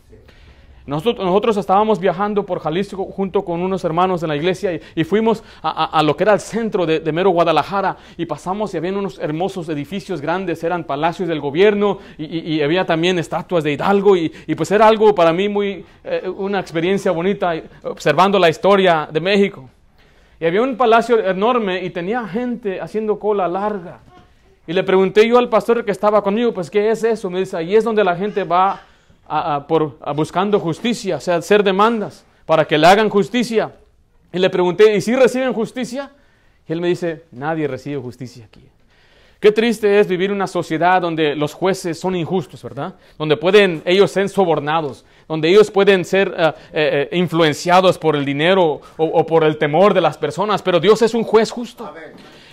Nosotros, 0.88 1.58
estábamos 1.58 2.00
viajando 2.00 2.46
por 2.46 2.62
Jalisco 2.62 3.04
junto 3.04 3.44
con 3.44 3.60
unos 3.60 3.84
hermanos 3.84 4.24
en 4.24 4.30
la 4.30 4.38
iglesia 4.38 4.80
y, 4.96 5.04
fuimos 5.04 5.44
a, 5.62 6.02
lo 6.02 6.16
que 6.16 6.24
era 6.24 6.32
el 6.32 6.40
centro 6.40 6.86
de, 6.86 7.02
de 7.02 7.12
mero 7.12 7.30
Guadalajara 7.32 7.98
y 8.16 8.26
pasamos 8.26 8.74
y 8.74 8.78
había 8.78 8.94
unos 8.94 9.20
hermosos 9.20 9.68
edificios 9.68 10.22
grandes, 10.22 10.64
eran 10.64 10.86
palacios 10.86 11.28
del 11.28 11.42
gobierno 11.42 12.00
y, 12.18 12.62
había 12.62 12.86
también 12.86 13.20
estatuas 13.20 13.66
de 13.66 13.74
Hidalgo 13.74 14.16
y, 14.16 14.30
pues 14.56 14.72
era 14.72 14.88
algo 14.88 15.14
para 15.14 15.34
mí 15.34 15.50
muy, 15.50 15.84
eh, 16.06 16.32
una 16.38 16.62
experiencia 16.62 17.12
bonita 17.12 17.54
observando 17.84 18.40
la 18.40 18.48
historia 18.48 19.10
de 19.12 19.20
México. 19.20 19.70
Y 20.40 20.46
había 20.46 20.62
un 20.62 20.78
palacio 20.78 21.20
enorme 21.20 21.84
y 21.84 21.90
tenía 21.90 22.26
gente 22.26 22.80
haciendo 22.80 23.20
cola 23.20 23.46
larga. 23.50 24.00
Y 24.68 24.74
le 24.74 24.84
pregunté 24.84 25.28
yo 25.28 25.38
al 25.38 25.48
pastor 25.50 25.84
que 25.86 25.92
estaba 25.92 26.22
conmigo, 26.22 26.54
pues, 26.54 26.70
¿qué 26.70 26.92
es 26.92 27.04
eso? 27.04 27.30
Me 27.30 27.40
dice, 27.40 27.56
ahí 27.56 27.76
es 27.76 27.84
donde 27.86 28.04
la 28.04 28.16
gente 28.16 28.44
va 28.44 28.82
a- 29.28 29.66
por, 29.68 29.98
a 30.02 30.12
buscando 30.12 30.60
justicia, 30.60 31.18
o 31.18 31.20
sea, 31.22 31.36
hacer 31.38 31.64
demandas 31.64 32.26
para 32.46 32.66
que 32.66 32.78
le 32.78 32.86
hagan 32.88 33.10
justicia. 33.10 33.72
Y 34.32 34.40
le 34.40 34.50
pregunté, 34.50 34.96
¿y 34.96 35.02
si 35.02 35.16
reciben 35.16 35.54
justicia? 35.54 36.12
Y 36.68 36.74
él 36.74 36.82
me 36.82 36.90
dice, 36.90 37.24
nadie 37.32 37.68
recibe 37.68 37.98
justicia 38.02 38.46
aquí. 38.46 38.62
Qué 39.40 39.52
triste 39.52 40.00
es 40.00 40.08
vivir 40.08 40.32
en 40.32 40.36
una 40.38 40.48
sociedad 40.48 41.00
donde 41.02 41.36
los 41.36 41.54
jueces 41.54 42.00
son 42.00 42.16
injustos, 42.16 42.62
¿verdad? 42.64 42.96
Donde 43.20 43.38
pueden 43.38 43.84
ellos 43.86 44.12
ser 44.12 44.28
sobornados, 44.30 45.06
donde 45.28 45.48
ellos 45.50 45.70
pueden 45.70 46.04
ser 46.04 46.34
eh, 46.74 47.08
influenciados 47.12 47.98
por 48.00 48.16
el 48.16 48.26
dinero 48.26 48.82
o, 48.98 49.06
o 49.06 49.26
por 49.26 49.44
el 49.44 49.58
temor 49.58 49.94
de 49.94 50.02
las 50.02 50.18
personas, 50.18 50.62
pero 50.64 50.80
Dios 50.80 51.02
es 51.04 51.14
un 51.14 51.24
juez 51.24 51.52
justo. 51.52 51.90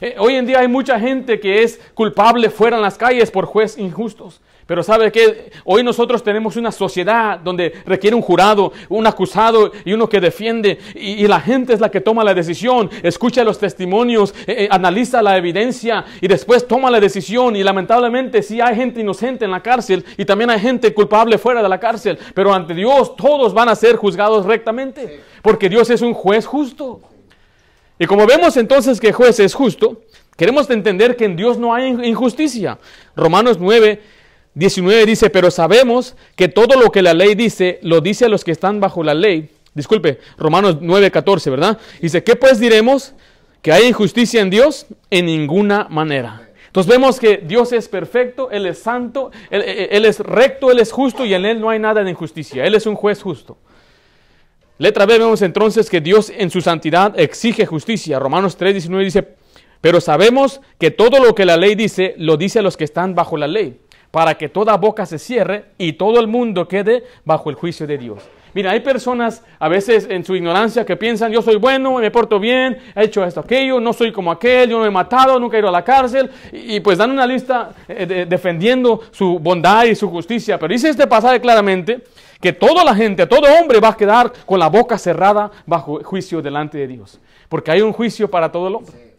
Eh, 0.00 0.16
hoy 0.18 0.34
en 0.34 0.46
día 0.46 0.60
hay 0.60 0.68
mucha 0.68 0.98
gente 0.98 1.40
que 1.40 1.62
es 1.62 1.80
culpable 1.94 2.50
fuera 2.50 2.76
en 2.76 2.82
las 2.82 2.98
calles 2.98 3.30
por 3.30 3.46
jueces 3.46 3.78
injustos. 3.78 4.40
Pero 4.66 4.82
sabe 4.82 5.12
que 5.12 5.50
hoy 5.64 5.82
nosotros 5.82 6.22
tenemos 6.22 6.56
una 6.56 6.72
sociedad 6.72 7.38
donde 7.38 7.72
requiere 7.84 8.16
un 8.16 8.22
jurado, 8.22 8.72
un 8.88 9.06
acusado 9.06 9.72
y 9.84 9.92
uno 9.92 10.08
que 10.08 10.20
defiende. 10.20 10.78
Y, 10.94 11.24
y 11.24 11.26
la 11.26 11.40
gente 11.40 11.74
es 11.74 11.80
la 11.80 11.90
que 11.90 12.00
toma 12.00 12.24
la 12.24 12.32
decisión, 12.32 12.88
escucha 13.02 13.44
los 13.44 13.58
testimonios, 13.58 14.34
eh, 14.46 14.64
eh, 14.64 14.68
analiza 14.70 15.20
la 15.20 15.36
evidencia 15.36 16.04
y 16.20 16.28
después 16.28 16.66
toma 16.66 16.90
la 16.90 16.98
decisión. 16.98 17.56
Y 17.56 17.62
lamentablemente 17.62 18.42
sí 18.42 18.60
hay 18.60 18.74
gente 18.74 19.00
inocente 19.00 19.44
en 19.44 19.50
la 19.50 19.62
cárcel 19.62 20.04
y 20.16 20.24
también 20.24 20.48
hay 20.48 20.60
gente 20.60 20.94
culpable 20.94 21.36
fuera 21.36 21.62
de 21.62 21.68
la 21.68 21.78
cárcel. 21.78 22.18
Pero 22.34 22.54
ante 22.54 22.72
Dios 22.72 23.16
todos 23.16 23.52
van 23.52 23.68
a 23.68 23.76
ser 23.76 23.96
juzgados 23.96 24.46
rectamente. 24.46 25.20
Porque 25.42 25.68
Dios 25.68 25.90
es 25.90 26.00
un 26.00 26.14
juez 26.14 26.46
justo. 26.46 27.00
Y 27.98 28.06
como 28.06 28.26
vemos 28.26 28.56
entonces 28.56 29.00
que 29.00 29.12
juez 29.12 29.38
es 29.40 29.54
justo, 29.54 30.02
queremos 30.36 30.68
entender 30.70 31.16
que 31.16 31.24
en 31.24 31.36
Dios 31.36 31.58
no 31.58 31.74
hay 31.74 31.86
injusticia. 32.04 32.78
Romanos 33.14 33.58
9, 33.60 34.00
19 34.54 35.06
dice, 35.06 35.30
pero 35.30 35.50
sabemos 35.50 36.16
que 36.36 36.48
todo 36.48 36.80
lo 36.80 36.90
que 36.90 37.02
la 37.02 37.14
ley 37.14 37.34
dice, 37.34 37.78
lo 37.82 38.00
dice 38.00 38.24
a 38.24 38.28
los 38.28 38.44
que 38.44 38.52
están 38.52 38.80
bajo 38.80 39.02
la 39.02 39.14
ley. 39.14 39.50
Disculpe, 39.74 40.18
Romanos 40.38 40.78
9, 40.80 41.10
14, 41.10 41.50
¿verdad? 41.50 41.78
Dice, 42.00 42.22
¿qué 42.22 42.36
pues 42.36 42.60
diremos? 42.60 43.12
¿Que 43.62 43.72
hay 43.72 43.86
injusticia 43.86 44.40
en 44.40 44.50
Dios? 44.50 44.86
En 45.10 45.26
ninguna 45.26 45.86
manera. 45.88 46.48
Entonces 46.66 46.90
vemos 46.90 47.20
que 47.20 47.36
Dios 47.36 47.72
es 47.72 47.88
perfecto, 47.88 48.50
Él 48.50 48.66
es 48.66 48.80
santo, 48.80 49.30
Él, 49.50 50.04
es 50.04 50.18
recto, 50.18 50.72
Él 50.72 50.80
es 50.80 50.90
justo 50.90 51.24
y 51.24 51.32
en 51.32 51.44
Él 51.44 51.60
no 51.60 51.70
hay 51.70 51.78
nada 51.78 52.02
de 52.02 52.10
injusticia. 52.10 52.64
Él 52.64 52.74
es 52.74 52.86
un 52.86 52.96
juez 52.96 53.22
justo. 53.22 53.56
Letra 54.78 55.07
B 55.07 55.19
vemos 55.19 55.40
entonces 55.43 55.88
que 55.88 56.00
Dios 56.00 56.33
en 56.37 56.50
su 56.50 56.61
santidad 56.61 57.19
exige 57.19 57.64
justicia. 57.64 58.19
Romanos 58.19 58.57
3, 58.57 58.75
19 58.75 59.04
dice, 59.04 59.28
pero 59.81 60.00
sabemos 60.00 60.61
que 60.78 60.90
todo 60.90 61.23
lo 61.23 61.35
que 61.35 61.45
la 61.45 61.57
ley 61.57 61.75
dice, 61.76 62.14
lo 62.19 62.37
dice 62.37 62.59
a 62.59 62.62
los 62.62 62.76
que 62.76 62.85
están 62.85 63.14
bajo 63.14 63.37
la 63.37 63.47
ley, 63.47 63.78
para 64.11 64.35
que 64.37 64.49
toda 64.49 64.76
boca 64.76 65.07
se 65.07 65.19
cierre 65.19 65.66
y 65.78 65.93
todo 65.93 66.19
el 66.19 66.26
mundo 66.26 66.66
quede 66.66 67.04
bajo 67.25 67.50
el 67.50 67.57
juicio 67.57 67.87
de 67.87 67.99
Dios. 67.99 68.19
Mira, 68.52 68.71
hay 68.71 68.81
personas 68.81 69.43
a 69.59 69.69
veces 69.69 70.07
en 70.09 70.25
su 70.25 70.37
ignorancia 70.37 70.85
que 70.87 70.97
piensan, 70.97 71.33
yo 71.33 71.43
soy 71.43 71.57
bueno, 71.57 71.95
me 71.99 72.11
porto 72.12 72.38
bien, 72.38 72.78
he 72.95 73.04
hecho 73.04 73.25
esto, 73.25 73.40
aquello, 73.40 73.81
no 73.81 73.93
soy 73.93 74.12
como 74.12 74.31
aquel, 74.31 74.71
yo 74.71 74.78
no 74.78 74.87
he 74.87 74.90
matado, 74.90 75.38
nunca 75.40 75.57
he 75.57 75.61
ido 75.61 75.69
a 75.69 75.73
la 75.73 75.83
cárcel, 75.83 76.31
y, 76.52 76.78
pues 76.78 76.99
dan 76.99 77.11
una 77.11 77.26
lista 77.26 77.71
eh, 77.88 78.07
de- 78.07 78.26
defendiendo 78.26 79.02
su 79.11 79.40
bondad 79.40 79.85
y 79.87 79.97
su 79.97 80.09
justicia. 80.09 80.57
Pero 80.57 80.73
dice 80.73 80.88
este 80.88 81.09
pasaje 81.09 81.40
claramente 81.40 82.04
que 82.44 82.52
toda 82.52 82.84
la 82.84 82.94
gente, 82.94 83.26
todo 83.26 83.46
hombre 83.58 83.80
va 83.80 83.88
a 83.88 83.96
quedar 83.96 84.30
con 84.44 84.58
la 84.58 84.68
boca 84.68 84.98
cerrada 84.98 85.50
bajo 85.64 86.04
juicio 86.04 86.42
delante 86.42 86.76
de 86.76 86.86
Dios, 86.86 87.18
porque 87.48 87.70
hay 87.70 87.80
un 87.80 87.90
juicio 87.90 88.30
para 88.30 88.52
todo 88.52 88.68
el 88.68 88.74
hombre. 88.74 89.14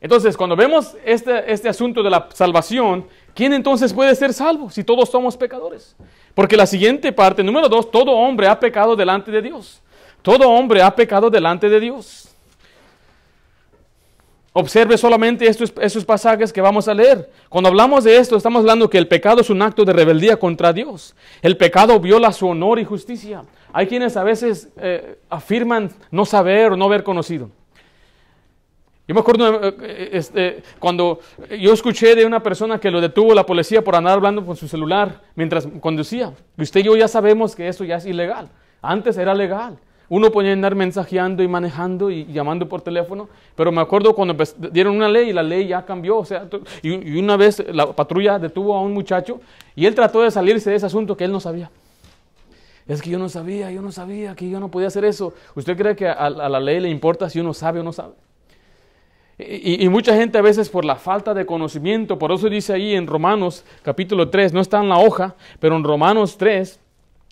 Entonces, 0.00 0.36
cuando 0.36 0.54
vemos 0.54 0.96
este, 1.04 1.52
este 1.52 1.68
asunto 1.68 2.04
de 2.04 2.10
la 2.10 2.28
salvación, 2.32 3.04
¿quién 3.34 3.52
entonces 3.52 3.92
puede 3.92 4.14
ser 4.14 4.32
salvo 4.32 4.70
si 4.70 4.84
todos 4.84 5.10
somos 5.10 5.36
pecadores? 5.36 5.96
Porque 6.32 6.56
la 6.56 6.66
siguiente 6.66 7.10
parte, 7.10 7.42
número 7.42 7.68
dos, 7.68 7.90
todo 7.90 8.12
hombre 8.12 8.46
ha 8.46 8.60
pecado 8.60 8.94
delante 8.94 9.32
de 9.32 9.42
Dios. 9.42 9.82
Todo 10.22 10.48
hombre 10.50 10.82
ha 10.82 10.94
pecado 10.94 11.30
delante 11.30 11.68
de 11.68 11.80
Dios. 11.80 12.29
Observe 14.52 14.98
solamente 14.98 15.46
estos, 15.46 15.72
esos 15.80 16.04
pasajes 16.04 16.52
que 16.52 16.60
vamos 16.60 16.88
a 16.88 16.94
leer. 16.94 17.30
Cuando 17.48 17.68
hablamos 17.68 18.02
de 18.02 18.16
esto, 18.16 18.36
estamos 18.36 18.60
hablando 18.60 18.90
que 18.90 18.98
el 18.98 19.06
pecado 19.06 19.40
es 19.40 19.50
un 19.50 19.62
acto 19.62 19.84
de 19.84 19.92
rebeldía 19.92 20.36
contra 20.36 20.72
Dios. 20.72 21.14
El 21.40 21.56
pecado 21.56 22.00
viola 22.00 22.32
su 22.32 22.48
honor 22.48 22.80
y 22.80 22.84
justicia. 22.84 23.44
Hay 23.72 23.86
quienes 23.86 24.16
a 24.16 24.24
veces 24.24 24.68
eh, 24.76 25.18
afirman 25.28 25.90
no 26.10 26.24
saber 26.24 26.72
o 26.72 26.76
no 26.76 26.86
haber 26.86 27.04
conocido. 27.04 27.50
Yo 29.06 29.14
me 29.14 29.20
acuerdo 29.20 29.68
eh, 29.82 30.10
este, 30.12 30.62
cuando 30.80 31.20
yo 31.58 31.72
escuché 31.72 32.16
de 32.16 32.26
una 32.26 32.42
persona 32.42 32.80
que 32.80 32.90
lo 32.90 33.00
detuvo 33.00 33.34
la 33.34 33.46
policía 33.46 33.82
por 33.82 33.94
andar 33.94 34.14
hablando 34.14 34.44
con 34.44 34.56
su 34.56 34.66
celular 34.66 35.20
mientras 35.36 35.68
conducía. 35.80 36.32
Usted 36.56 36.80
y 36.80 36.84
yo 36.84 36.96
ya 36.96 37.06
sabemos 37.06 37.54
que 37.54 37.68
eso 37.68 37.84
ya 37.84 37.96
es 37.96 38.06
ilegal. 38.06 38.48
Antes 38.82 39.16
era 39.16 39.32
legal. 39.32 39.78
Uno 40.10 40.32
podía 40.32 40.52
andar 40.52 40.74
mensajeando 40.74 41.40
y 41.40 41.46
manejando 41.46 42.10
y 42.10 42.26
llamando 42.26 42.68
por 42.68 42.82
teléfono, 42.82 43.28
pero 43.54 43.70
me 43.70 43.80
acuerdo 43.80 44.12
cuando 44.12 44.36
dieron 44.72 44.96
una 44.96 45.08
ley 45.08 45.30
y 45.30 45.32
la 45.32 45.44
ley 45.44 45.68
ya 45.68 45.86
cambió. 45.86 46.18
O 46.18 46.24
sea, 46.24 46.48
y, 46.82 47.16
una 47.16 47.36
vez 47.36 47.64
la 47.72 47.92
patrulla 47.92 48.40
detuvo 48.40 48.74
a 48.76 48.82
un 48.82 48.92
muchacho 48.92 49.40
y 49.76 49.86
él 49.86 49.94
trató 49.94 50.22
de 50.22 50.32
salirse 50.32 50.68
de 50.68 50.76
ese 50.76 50.86
asunto 50.86 51.16
que 51.16 51.22
él 51.22 51.30
no 51.30 51.38
sabía. 51.38 51.70
Es 52.88 53.00
que 53.00 53.08
yo 53.08 53.20
no 53.20 53.28
sabía, 53.28 53.70
yo 53.70 53.82
no 53.82 53.92
sabía 53.92 54.34
que 54.34 54.50
yo 54.50 54.58
no 54.58 54.68
podía 54.68 54.88
hacer 54.88 55.04
eso. 55.04 55.32
¿Usted 55.54 55.76
cree 55.76 55.94
que 55.94 56.08
a, 56.08 56.14
a 56.14 56.48
la 56.48 56.58
ley 56.58 56.80
le 56.80 56.88
importa 56.88 57.30
si 57.30 57.38
uno 57.38 57.54
sabe 57.54 57.78
o 57.78 57.84
no 57.84 57.92
sabe? 57.92 58.14
Y, 59.38 59.84
y 59.84 59.88
mucha 59.88 60.16
gente 60.16 60.38
a 60.38 60.42
veces 60.42 60.68
por 60.68 60.84
la 60.84 60.96
falta 60.96 61.34
de 61.34 61.46
conocimiento, 61.46 62.18
por 62.18 62.32
eso 62.32 62.48
dice 62.48 62.72
ahí 62.72 62.96
en 62.96 63.06
Romanos 63.06 63.64
capítulo 63.82 64.28
3, 64.28 64.52
no 64.54 64.60
está 64.60 64.80
en 64.80 64.88
la 64.88 64.98
hoja, 64.98 65.36
pero 65.60 65.76
en 65.76 65.84
Romanos 65.84 66.36
3 66.36 66.80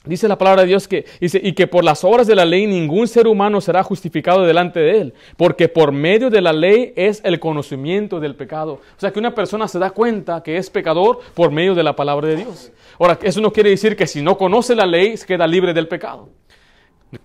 dice 0.04 0.28
la 0.28 0.38
palabra 0.38 0.62
de 0.62 0.68
Dios 0.68 0.88
que 0.88 1.04
dice, 1.20 1.40
y 1.42 1.52
que 1.52 1.66
por 1.66 1.84
las 1.84 2.04
obras 2.04 2.26
de 2.26 2.34
la 2.34 2.44
ley 2.44 2.66
ningún 2.66 3.08
ser 3.08 3.26
humano 3.26 3.60
será 3.60 3.82
justificado 3.82 4.44
delante 4.44 4.80
de 4.80 5.00
él, 5.00 5.14
porque 5.36 5.68
por 5.68 5.92
medio 5.92 6.30
de 6.30 6.40
la 6.40 6.52
ley 6.52 6.92
es 6.96 7.20
el 7.24 7.40
conocimiento 7.40 8.20
del 8.20 8.34
pecado. 8.34 8.74
O 8.74 9.00
sea 9.00 9.10
que 9.10 9.18
una 9.18 9.34
persona 9.34 9.68
se 9.68 9.78
da 9.78 9.90
cuenta 9.90 10.42
que 10.42 10.56
es 10.56 10.70
pecador 10.70 11.20
por 11.34 11.50
medio 11.50 11.74
de 11.74 11.82
la 11.82 11.94
palabra 11.94 12.28
de 12.28 12.36
Dios. 12.36 12.72
Ahora, 12.98 13.18
eso 13.22 13.40
no 13.40 13.52
quiere 13.52 13.70
decir 13.70 13.96
que 13.96 14.06
si 14.06 14.22
no 14.22 14.36
conoce 14.36 14.74
la 14.74 14.86
ley 14.86 15.16
se 15.16 15.26
queda 15.26 15.46
libre 15.46 15.72
del 15.72 15.88
pecado. 15.88 16.28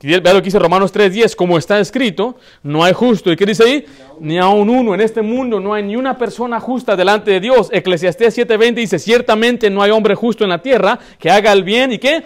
Vea 0.02 0.34
lo 0.34 0.40
que 0.40 0.46
dice 0.46 0.60
Romanos 0.60 0.94
3:10, 0.94 1.36
como 1.36 1.58
está 1.58 1.78
escrito, 1.80 2.38
no 2.62 2.86
hay 2.86 2.94
justo. 2.94 3.32
¿Y 3.32 3.36
qué 3.36 3.46
dice 3.46 3.64
ahí? 3.64 3.86
Ni 4.20 4.38
aun 4.38 4.70
uno. 4.70 4.94
En 4.94 5.02
este 5.02 5.22
mundo 5.22 5.60
no 5.60 5.74
hay 5.74 5.84
ni 5.84 5.98
una 5.98 6.18
persona 6.18 6.62
justa 6.62 6.96
delante 6.96 7.32
de 7.32 7.42
Dios. 7.42 7.70
Eclesiastés 7.70 8.38
7:20 8.38 8.76
dice, 8.76 8.98
ciertamente 8.98 9.70
no 9.70 9.82
hay 9.82 9.92
hombre 9.92 10.16
justo 10.16 10.46
en 10.46 10.52
la 10.52 10.62
tierra 10.62 11.00
que 11.20 11.30
haga 11.30 11.52
el 11.52 11.64
bien 11.64 11.92
y 11.92 11.98
qué? 11.98 12.24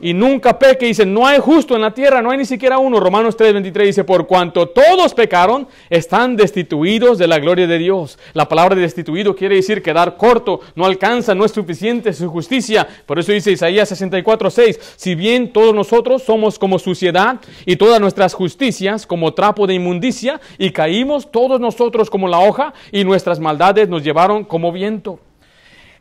Y 0.00 0.12
nunca 0.12 0.58
peque. 0.58 0.86
Dice, 0.86 1.06
no 1.06 1.26
hay 1.26 1.38
justo 1.38 1.74
en 1.74 1.82
la 1.82 1.92
tierra, 1.92 2.20
no 2.20 2.30
hay 2.30 2.38
ni 2.38 2.44
siquiera 2.44 2.78
uno. 2.78 3.00
Romanos 3.00 3.36
3:23 3.36 3.84
dice, 3.84 4.04
por 4.04 4.26
cuanto 4.26 4.68
todos 4.68 5.14
pecaron, 5.14 5.66
están 5.90 6.36
destituidos 6.36 7.18
de 7.18 7.26
la 7.26 7.38
gloria 7.38 7.66
de 7.66 7.78
Dios. 7.78 8.18
La 8.32 8.48
palabra 8.48 8.76
destituido 8.76 9.34
quiere 9.34 9.56
decir 9.56 9.82
quedar 9.82 10.16
corto, 10.16 10.60
no 10.74 10.84
alcanza, 10.84 11.34
no 11.34 11.44
es 11.44 11.52
suficiente 11.52 12.12
su 12.12 12.28
justicia. 12.28 12.86
Por 13.06 13.18
eso 13.18 13.32
dice 13.32 13.52
Isaías 13.52 13.90
64:6, 13.90 14.78
si 14.96 15.14
bien 15.14 15.52
todos 15.52 15.74
nosotros 15.74 16.22
somos 16.22 16.58
como 16.58 16.78
suciedad 16.78 17.40
y 17.64 17.76
todas 17.76 18.00
nuestras 18.00 18.34
justicias 18.34 19.06
como 19.06 19.34
trapo 19.34 19.66
de 19.66 19.74
inmundicia 19.74 20.40
y 20.58 20.70
caímos 20.70 21.30
todos 21.30 21.60
nosotros 21.60 22.10
como 22.10 22.28
la 22.28 22.40
hoja 22.40 22.74
y 22.92 23.04
nuestras 23.04 23.40
maldades 23.40 23.88
nos 23.88 24.02
llevaron 24.02 24.44
como 24.44 24.72
viento. 24.72 25.18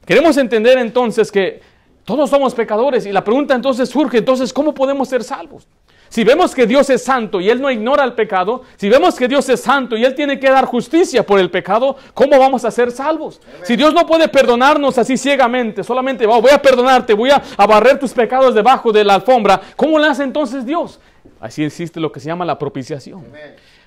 Queremos 0.06 0.36
entender 0.38 0.78
entonces 0.78 1.32
que 1.32 1.62
todos 2.05 2.29
somos 2.29 2.53
pecadores 2.53 3.05
y 3.05 3.12
la 3.12 3.24
pregunta 3.24 3.55
entonces 3.55 3.89
surge, 3.89 4.17
entonces, 4.17 4.51
¿cómo 4.51 4.74
podemos 4.74 5.07
ser 5.07 5.24
salvos? 5.24 5.67
Si 6.13 6.24
vemos 6.24 6.53
que 6.53 6.67
Dios 6.67 6.91
es 6.91 7.03
santo 7.03 7.41
y 7.41 7.50
Él 7.50 7.60
no 7.60 7.72
ignora 7.72 8.03
el 8.03 8.13
pecado, 8.13 8.62
si 8.75 8.88
vemos 8.88 9.15
que 9.15 9.27
Dios 9.27 9.50
es 9.50 9.62
santo 9.62 9.98
y 9.98 10.05
Él 10.05 10.13
tiene 10.13 10.39
que 10.39 10.48
dar 10.48 10.65
justicia 10.65 11.25
por 11.25 11.39
el 11.39 11.50
pecado, 11.50 11.95
¿cómo 12.13 12.38
vamos 12.38 12.63
a 12.65 12.69
ser 12.69 12.91
salvos? 12.91 13.41
Si 13.63 13.75
Dios 13.75 13.95
no 13.95 14.05
puede 14.05 14.27
perdonarnos 14.27 14.95
así 15.00 15.17
ciegamente, 15.17 15.83
solamente 15.83 16.27
"Oh, 16.27 16.39
voy 16.39 16.51
a 16.51 16.62
perdonarte, 16.62 17.13
voy 17.15 17.31
a, 17.31 17.41
barrer 17.65 17.98
tus 17.98 18.12
pecados 18.13 18.53
debajo 18.53 18.91
de 18.91 19.03
la 19.03 19.15
alfombra, 19.15 19.60
¿cómo 19.75 19.98
le 19.98 20.05
hace 20.05 20.22
entonces 20.22 20.67
Dios? 20.67 21.00
Así 21.39 21.63
existe 21.63 22.00
lo 22.00 22.12
que 22.12 22.19
se 22.19 22.27
llama 22.27 22.45
la 22.45 22.60
propiciación. 22.60 23.25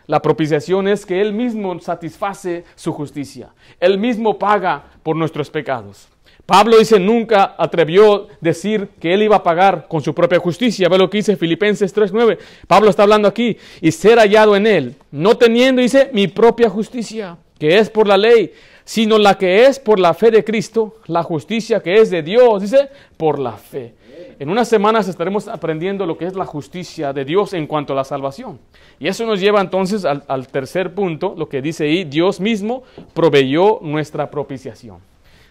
La 0.08 0.20
propiciación 0.20 0.88
es 0.88 1.06
que 1.06 1.20
Él 1.20 1.32
mismo 1.32 1.78
satisface 1.78 2.64
su 2.74 2.92
justicia. 2.92 3.50
Él 3.78 3.98
mismo 3.98 4.36
paga 4.36 4.82
por 5.04 5.14
nuestros 5.14 5.48
pecados. 5.48 6.08
Pablo 6.46 6.78
dice, 6.78 7.00
nunca 7.00 7.56
atrevió 7.58 8.28
decir 8.40 8.88
que 9.00 9.12
él 9.12 9.24
iba 9.24 9.36
a 9.36 9.42
pagar 9.42 9.88
con 9.88 10.00
su 10.00 10.14
propia 10.14 10.38
justicia. 10.38 10.88
Ve 10.88 10.96
lo 10.96 11.10
que 11.10 11.18
dice 11.18 11.36
Filipenses 11.36 11.94
3.9. 11.94 12.38
Pablo 12.68 12.88
está 12.88 13.02
hablando 13.02 13.26
aquí, 13.26 13.58
y 13.80 13.90
ser 13.90 14.18
hallado 14.18 14.54
en 14.54 14.68
él, 14.68 14.94
no 15.10 15.36
teniendo, 15.36 15.82
dice, 15.82 16.08
mi 16.12 16.28
propia 16.28 16.70
justicia, 16.70 17.36
que 17.58 17.78
es 17.78 17.90
por 17.90 18.06
la 18.06 18.16
ley, 18.16 18.52
sino 18.84 19.18
la 19.18 19.36
que 19.36 19.66
es 19.66 19.80
por 19.80 19.98
la 19.98 20.14
fe 20.14 20.30
de 20.30 20.44
Cristo, 20.44 20.94
la 21.06 21.24
justicia 21.24 21.80
que 21.80 22.00
es 22.00 22.10
de 22.10 22.22
Dios, 22.22 22.62
dice, 22.62 22.90
por 23.16 23.40
la 23.40 23.52
fe. 23.52 23.94
En 24.38 24.48
unas 24.48 24.68
semanas 24.68 25.08
estaremos 25.08 25.48
aprendiendo 25.48 26.06
lo 26.06 26.16
que 26.16 26.26
es 26.26 26.36
la 26.36 26.46
justicia 26.46 27.12
de 27.12 27.24
Dios 27.24 27.54
en 27.54 27.66
cuanto 27.66 27.92
a 27.92 27.96
la 27.96 28.04
salvación. 28.04 28.60
Y 29.00 29.08
eso 29.08 29.26
nos 29.26 29.40
lleva 29.40 29.60
entonces 29.60 30.04
al, 30.04 30.22
al 30.28 30.46
tercer 30.46 30.94
punto, 30.94 31.34
lo 31.36 31.48
que 31.48 31.60
dice 31.60 31.84
ahí, 31.84 32.04
Dios 32.04 32.38
mismo 32.38 32.84
proveyó 33.14 33.80
nuestra 33.82 34.30
propiciación. 34.30 34.98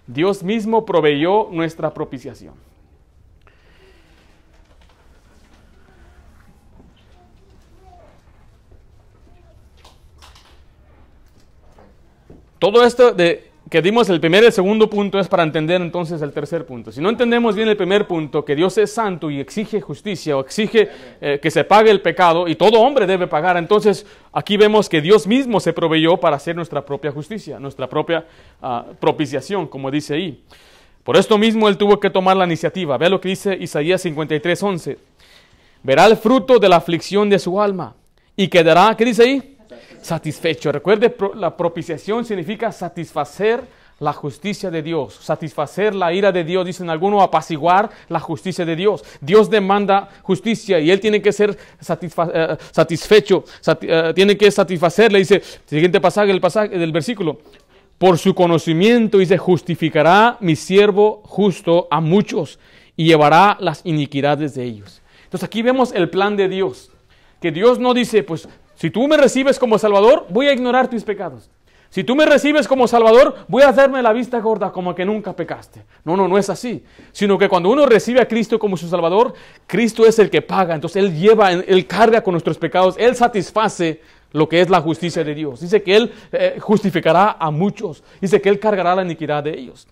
Dios 0.07 0.43
mismo 0.43 0.85
proveyó 0.85 1.49
nuestra 1.51 1.93
propiciación. 1.93 2.53
Todo 12.59 12.83
esto 12.83 13.13
de 13.13 13.51
que 13.75 13.81
dimos 13.81 14.07
el 14.07 14.21
primer 14.21 14.41
y 14.41 14.45
el 14.45 14.53
segundo 14.53 14.89
punto 14.89 15.19
es 15.19 15.27
para 15.27 15.43
entender 15.43 15.81
entonces 15.81 16.21
el 16.21 16.31
tercer 16.31 16.65
punto. 16.65 16.93
Si 16.93 17.01
no 17.01 17.09
entendemos 17.09 17.57
bien 17.57 17.67
el 17.67 17.75
primer 17.75 18.07
punto, 18.07 18.45
que 18.45 18.55
Dios 18.55 18.77
es 18.77 18.93
santo 18.93 19.29
y 19.29 19.41
exige 19.41 19.81
justicia 19.81 20.37
o 20.37 20.39
exige 20.39 20.87
eh, 21.19 21.41
que 21.41 21.51
se 21.51 21.65
pague 21.65 21.91
el 21.91 22.01
pecado 22.01 22.47
y 22.47 22.55
todo 22.55 22.79
hombre 22.79 23.05
debe 23.05 23.27
pagar, 23.27 23.57
entonces 23.57 24.05
aquí 24.31 24.55
vemos 24.55 24.87
que 24.87 25.01
Dios 25.01 25.27
mismo 25.27 25.59
se 25.59 25.73
proveyó 25.73 26.15
para 26.15 26.37
hacer 26.37 26.55
nuestra 26.55 26.85
propia 26.85 27.11
justicia, 27.11 27.59
nuestra 27.59 27.89
propia 27.89 28.25
ah, 28.61 28.85
propiciación, 28.97 29.67
como 29.67 29.91
dice 29.91 30.13
ahí. 30.13 30.41
Por 31.03 31.17
esto 31.17 31.37
mismo 31.37 31.67
él 31.67 31.75
tuvo 31.75 31.99
que 31.99 32.09
tomar 32.09 32.37
la 32.37 32.45
iniciativa. 32.45 32.97
Vea 32.97 33.09
lo 33.09 33.19
que 33.19 33.27
dice 33.27 33.57
Isaías 33.59 34.05
53:11. 34.05 34.97
Verá 35.83 36.05
el 36.05 36.15
fruto 36.15 36.59
de 36.59 36.69
la 36.69 36.77
aflicción 36.77 37.29
de 37.29 37.39
su 37.39 37.61
alma 37.61 37.93
y 38.37 38.47
quedará, 38.47 38.95
¿qué 38.95 39.03
dice 39.03 39.23
ahí? 39.23 39.54
Satisfecho. 40.05 40.71
Recuerde, 40.71 41.15
la 41.35 41.57
propiciación 41.57 42.23
significa 42.25 42.71
satisfacer 42.71 43.61
la 43.99 44.13
justicia 44.13 44.69
de 44.69 44.81
Dios, 44.81 45.15
satisfacer 45.21 45.95
la 45.95 46.13
ira 46.13 46.31
de 46.31 46.43
Dios, 46.43 46.65
dicen 46.65 46.89
algunos, 46.89 47.23
apaciguar 47.23 47.89
la 48.09 48.19
justicia 48.19 48.65
de 48.65 48.75
Dios. 48.75 49.03
Dios 49.21 49.49
demanda 49.49 50.09
justicia 50.21 50.79
y 50.79 50.91
Él 50.91 50.99
tiene 50.99 51.21
que 51.21 51.31
ser 51.31 51.51
eh, 51.51 52.57
satisfecho, 52.71 53.45
eh, 53.81 54.11
tiene 54.13 54.37
que 54.37 54.51
satisfacerle. 54.51 55.19
Dice, 55.19 55.41
siguiente 55.65 55.99
pasaje, 55.99 56.31
el 56.31 56.41
pasaje 56.41 56.77
del 56.77 56.91
versículo, 56.91 57.39
por 57.97 58.17
su 58.19 58.35
conocimiento, 58.35 59.17
dice, 59.17 59.37
justificará 59.37 60.37
mi 60.41 60.55
siervo 60.55 61.21
justo 61.25 61.87
a 61.89 62.01
muchos 62.01 62.59
y 62.97 63.05
llevará 63.05 63.57
las 63.59 63.81
iniquidades 63.85 64.53
de 64.53 64.65
ellos. 64.65 65.01
Entonces 65.23 65.47
aquí 65.47 65.61
vemos 65.61 65.93
el 65.93 66.09
plan 66.09 66.35
de 66.35 66.49
Dios, 66.49 66.91
que 67.41 67.51
Dios 67.51 67.79
no 67.79 67.93
dice, 67.93 68.23
pues 68.23 68.47
si 68.75 68.89
tú 68.89 69.07
me 69.07 69.17
recibes 69.17 69.57
como 69.57 69.77
Salvador, 69.77 70.25
voy 70.29 70.47
a 70.47 70.53
ignorar 70.53 70.89
tus 70.89 71.03
pecados. 71.03 71.49
Si 71.89 72.03
tú 72.03 72.13
me 72.13 72.25
recibes 72.25 72.67
como 72.67 72.89
Salvador, 72.89 73.35
voy 73.47 73.63
a 73.63 73.69
hacerme 73.69 74.01
la 74.01 74.11
vista 74.11 74.39
gorda 74.39 74.71
como 74.71 74.93
que 74.93 75.05
nunca 75.05 75.33
pecaste. 75.33 75.81
No, 76.03 76.17
no, 76.17 76.27
no 76.27 76.37
es 76.37 76.49
así. 76.49 76.83
Sino 77.13 77.37
que 77.37 77.47
cuando 77.47 77.69
uno 77.69 77.85
recibe 77.85 78.19
a 78.19 78.27
Cristo 78.27 78.59
como 78.59 78.75
su 78.75 78.89
Salvador, 78.89 79.33
Cristo 79.65 80.05
es 80.05 80.19
el 80.19 80.29
que 80.29 80.41
paga. 80.41 80.75
Entonces 80.75 81.01
Él 81.01 81.17
lleva, 81.17 81.53
Él 81.53 81.87
carga 81.87 82.21
con 82.21 82.33
nuestros 82.33 82.57
pecados, 82.57 82.95
Él 82.97 83.15
satisface 83.15 84.01
lo 84.33 84.49
que 84.49 84.59
es 84.59 84.69
la 84.69 84.81
justicia 84.81 85.23
de 85.23 85.33
Dios. 85.33 85.61
Dice 85.61 85.81
que 85.81 85.95
Él 85.95 86.11
eh, 86.33 86.57
justificará 86.59 87.37
a 87.39 87.49
muchos. 87.49 88.03
Dice 88.19 88.41
que 88.41 88.49
Él 88.49 88.59
cargará 88.59 88.93
la 88.93 89.03
iniquidad 89.03 89.43
de 89.43 89.57
ellos. 89.57 89.87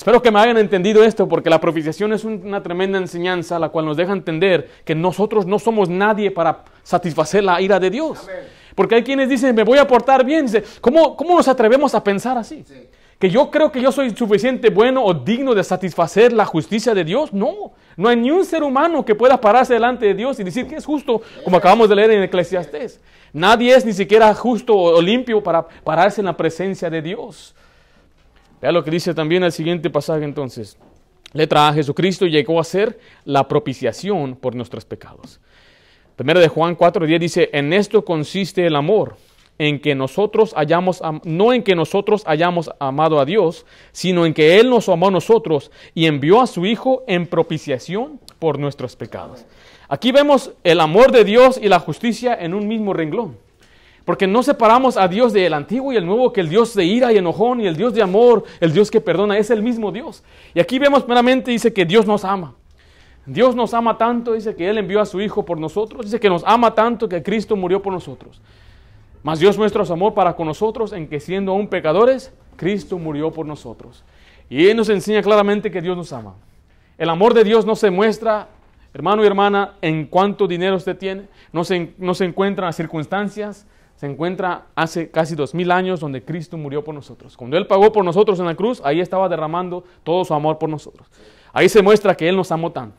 Espero 0.00 0.22
que 0.22 0.30
me 0.30 0.40
hayan 0.40 0.56
entendido 0.56 1.04
esto 1.04 1.28
porque 1.28 1.50
la 1.50 1.60
propiciación 1.60 2.14
es 2.14 2.24
una 2.24 2.62
tremenda 2.62 2.96
enseñanza 2.96 3.58
la 3.58 3.68
cual 3.68 3.84
nos 3.84 3.98
deja 3.98 4.14
entender 4.14 4.66
que 4.82 4.94
nosotros 4.94 5.44
no 5.44 5.58
somos 5.58 5.90
nadie 5.90 6.30
para 6.30 6.64
satisfacer 6.82 7.44
la 7.44 7.60
ira 7.60 7.78
de 7.78 7.90
Dios. 7.90 8.26
Porque 8.74 8.94
hay 8.94 9.04
quienes 9.04 9.28
dicen, 9.28 9.54
me 9.54 9.62
voy 9.62 9.76
a 9.76 9.86
portar 9.86 10.24
bien. 10.24 10.46
Dice, 10.46 10.64
¿cómo, 10.80 11.14
¿Cómo 11.18 11.36
nos 11.36 11.48
atrevemos 11.48 11.94
a 11.94 12.02
pensar 12.02 12.38
así? 12.38 12.64
Que 13.18 13.28
yo 13.28 13.50
creo 13.50 13.70
que 13.70 13.82
yo 13.82 13.92
soy 13.92 14.16
suficiente 14.16 14.70
bueno 14.70 15.04
o 15.04 15.12
digno 15.12 15.54
de 15.54 15.62
satisfacer 15.62 16.32
la 16.32 16.46
justicia 16.46 16.94
de 16.94 17.04
Dios. 17.04 17.34
No, 17.34 17.72
no 17.98 18.08
hay 18.08 18.16
ni 18.16 18.30
un 18.30 18.46
ser 18.46 18.62
humano 18.62 19.04
que 19.04 19.14
pueda 19.14 19.38
pararse 19.38 19.74
delante 19.74 20.06
de 20.06 20.14
Dios 20.14 20.40
y 20.40 20.44
decir 20.44 20.66
que 20.66 20.76
es 20.76 20.86
justo, 20.86 21.20
como 21.44 21.58
acabamos 21.58 21.90
de 21.90 21.96
leer 21.96 22.12
en 22.12 22.22
Eclesiastés. 22.22 23.02
Nadie 23.34 23.74
es 23.74 23.84
ni 23.84 23.92
siquiera 23.92 24.34
justo 24.34 24.74
o 24.74 25.02
limpio 25.02 25.42
para 25.42 25.68
pararse 25.84 26.22
en 26.22 26.24
la 26.24 26.38
presencia 26.38 26.88
de 26.88 27.02
Dios. 27.02 27.54
Vea 28.60 28.72
lo 28.72 28.84
que 28.84 28.90
dice 28.90 29.14
también 29.14 29.42
el 29.42 29.52
siguiente 29.52 29.90
pasaje 29.90 30.24
entonces. 30.24 30.76
Letra 31.32 31.68
A, 31.68 31.72
Jesucristo 31.72 32.26
llegó 32.26 32.60
a 32.60 32.64
ser 32.64 32.98
la 33.24 33.46
propiciación 33.46 34.36
por 34.36 34.54
nuestros 34.54 34.84
pecados. 34.84 35.40
Primero 36.16 36.40
de 36.40 36.48
Juan 36.48 36.76
4.10 36.76 37.18
dice, 37.18 37.50
en 37.52 37.72
esto 37.72 38.04
consiste 38.04 38.66
el 38.66 38.76
amor, 38.76 39.16
en 39.56 39.78
que 39.80 39.94
nosotros 39.94 40.52
hayamos, 40.56 41.02
no 41.24 41.52
en 41.52 41.62
que 41.62 41.74
nosotros 41.74 42.22
hayamos 42.26 42.70
amado 42.78 43.20
a 43.20 43.24
Dios, 43.24 43.66
sino 43.92 44.26
en 44.26 44.34
que 44.34 44.58
Él 44.58 44.70
nos 44.70 44.88
amó 44.88 45.08
a 45.08 45.10
nosotros 45.10 45.70
y 45.94 46.06
envió 46.06 46.40
a 46.40 46.46
su 46.46 46.66
Hijo 46.66 47.04
en 47.06 47.26
propiciación 47.26 48.18
por 48.38 48.58
nuestros 48.58 48.96
pecados. 48.96 49.44
Aquí 49.88 50.12
vemos 50.12 50.52
el 50.64 50.80
amor 50.80 51.12
de 51.12 51.24
Dios 51.24 51.60
y 51.62 51.68
la 51.68 51.78
justicia 51.78 52.34
en 52.40 52.54
un 52.54 52.68
mismo 52.68 52.92
renglón. 52.92 53.36
Porque 54.04 54.26
no 54.26 54.42
separamos 54.42 54.96
a 54.96 55.08
Dios 55.08 55.32
del 55.32 55.54
antiguo 55.54 55.92
y 55.92 55.96
el 55.96 56.06
nuevo, 56.06 56.32
que 56.32 56.40
el 56.40 56.48
Dios 56.48 56.74
de 56.74 56.84
ira 56.84 57.12
y 57.12 57.18
enojón 57.18 57.60
y 57.60 57.66
el 57.66 57.76
Dios 57.76 57.94
de 57.94 58.02
amor, 58.02 58.44
el 58.60 58.72
Dios 58.72 58.90
que 58.90 59.00
perdona, 59.00 59.38
es 59.38 59.50
el 59.50 59.62
mismo 59.62 59.92
Dios. 59.92 60.22
Y 60.54 60.60
aquí 60.60 60.78
vemos 60.78 61.06
meramente, 61.06 61.50
dice 61.50 61.72
que 61.72 61.84
Dios 61.84 62.06
nos 62.06 62.24
ama. 62.24 62.54
Dios 63.26 63.54
nos 63.54 63.74
ama 63.74 63.98
tanto, 63.98 64.32
dice 64.32 64.54
que 64.56 64.68
Él 64.68 64.78
envió 64.78 65.00
a 65.00 65.06
su 65.06 65.20
Hijo 65.20 65.44
por 65.44 65.58
nosotros, 65.58 66.06
dice 66.06 66.18
que 66.18 66.28
nos 66.28 66.42
ama 66.46 66.74
tanto 66.74 67.08
que 67.08 67.22
Cristo 67.22 67.54
murió 67.54 67.82
por 67.82 67.92
nosotros. 67.92 68.40
Mas 69.22 69.38
Dios 69.38 69.58
muestra 69.58 69.84
su 69.84 69.92
amor 69.92 70.14
para 70.14 70.34
con 70.34 70.46
nosotros 70.46 70.92
en 70.92 71.06
que 71.06 71.20
siendo 71.20 71.52
aún 71.52 71.68
pecadores, 71.68 72.32
Cristo 72.56 72.98
murió 72.98 73.30
por 73.30 73.46
nosotros. 73.46 74.02
Y 74.48 74.66
Él 74.66 74.76
nos 74.76 74.88
enseña 74.88 75.22
claramente 75.22 75.70
que 75.70 75.80
Dios 75.80 75.96
nos 75.96 76.12
ama. 76.12 76.34
El 76.96 77.08
amor 77.10 77.34
de 77.34 77.44
Dios 77.44 77.64
no 77.66 77.76
se 77.76 77.90
muestra, 77.90 78.48
hermano 78.92 79.22
y 79.22 79.26
hermana, 79.26 79.74
en 79.82 80.06
cuánto 80.06 80.46
dinero 80.46 80.76
usted 80.76 80.96
tiene, 80.96 81.28
no 81.52 81.64
se, 81.64 81.94
no 81.98 82.14
se 82.14 82.24
encuentra 82.24 82.64
en 82.64 82.68
las 82.68 82.76
circunstancias, 82.76 83.66
se 84.00 84.06
encuentra 84.06 84.68
hace 84.76 85.10
casi 85.10 85.34
dos 85.34 85.54
mil 85.54 85.70
años 85.70 86.00
donde 86.00 86.24
Cristo 86.24 86.56
murió 86.56 86.82
por 86.82 86.94
nosotros. 86.94 87.36
Cuando 87.36 87.58
Él 87.58 87.66
pagó 87.66 87.92
por 87.92 88.02
nosotros 88.02 88.40
en 88.40 88.46
la 88.46 88.54
cruz, 88.54 88.80
ahí 88.82 88.98
estaba 88.98 89.28
derramando 89.28 89.84
todo 90.04 90.24
su 90.24 90.32
amor 90.32 90.58
por 90.58 90.70
nosotros. 90.70 91.06
Ahí 91.52 91.68
se 91.68 91.82
muestra 91.82 92.14
que 92.14 92.26
Él 92.26 92.34
nos 92.34 92.50
amó 92.50 92.72
tanto. 92.72 92.96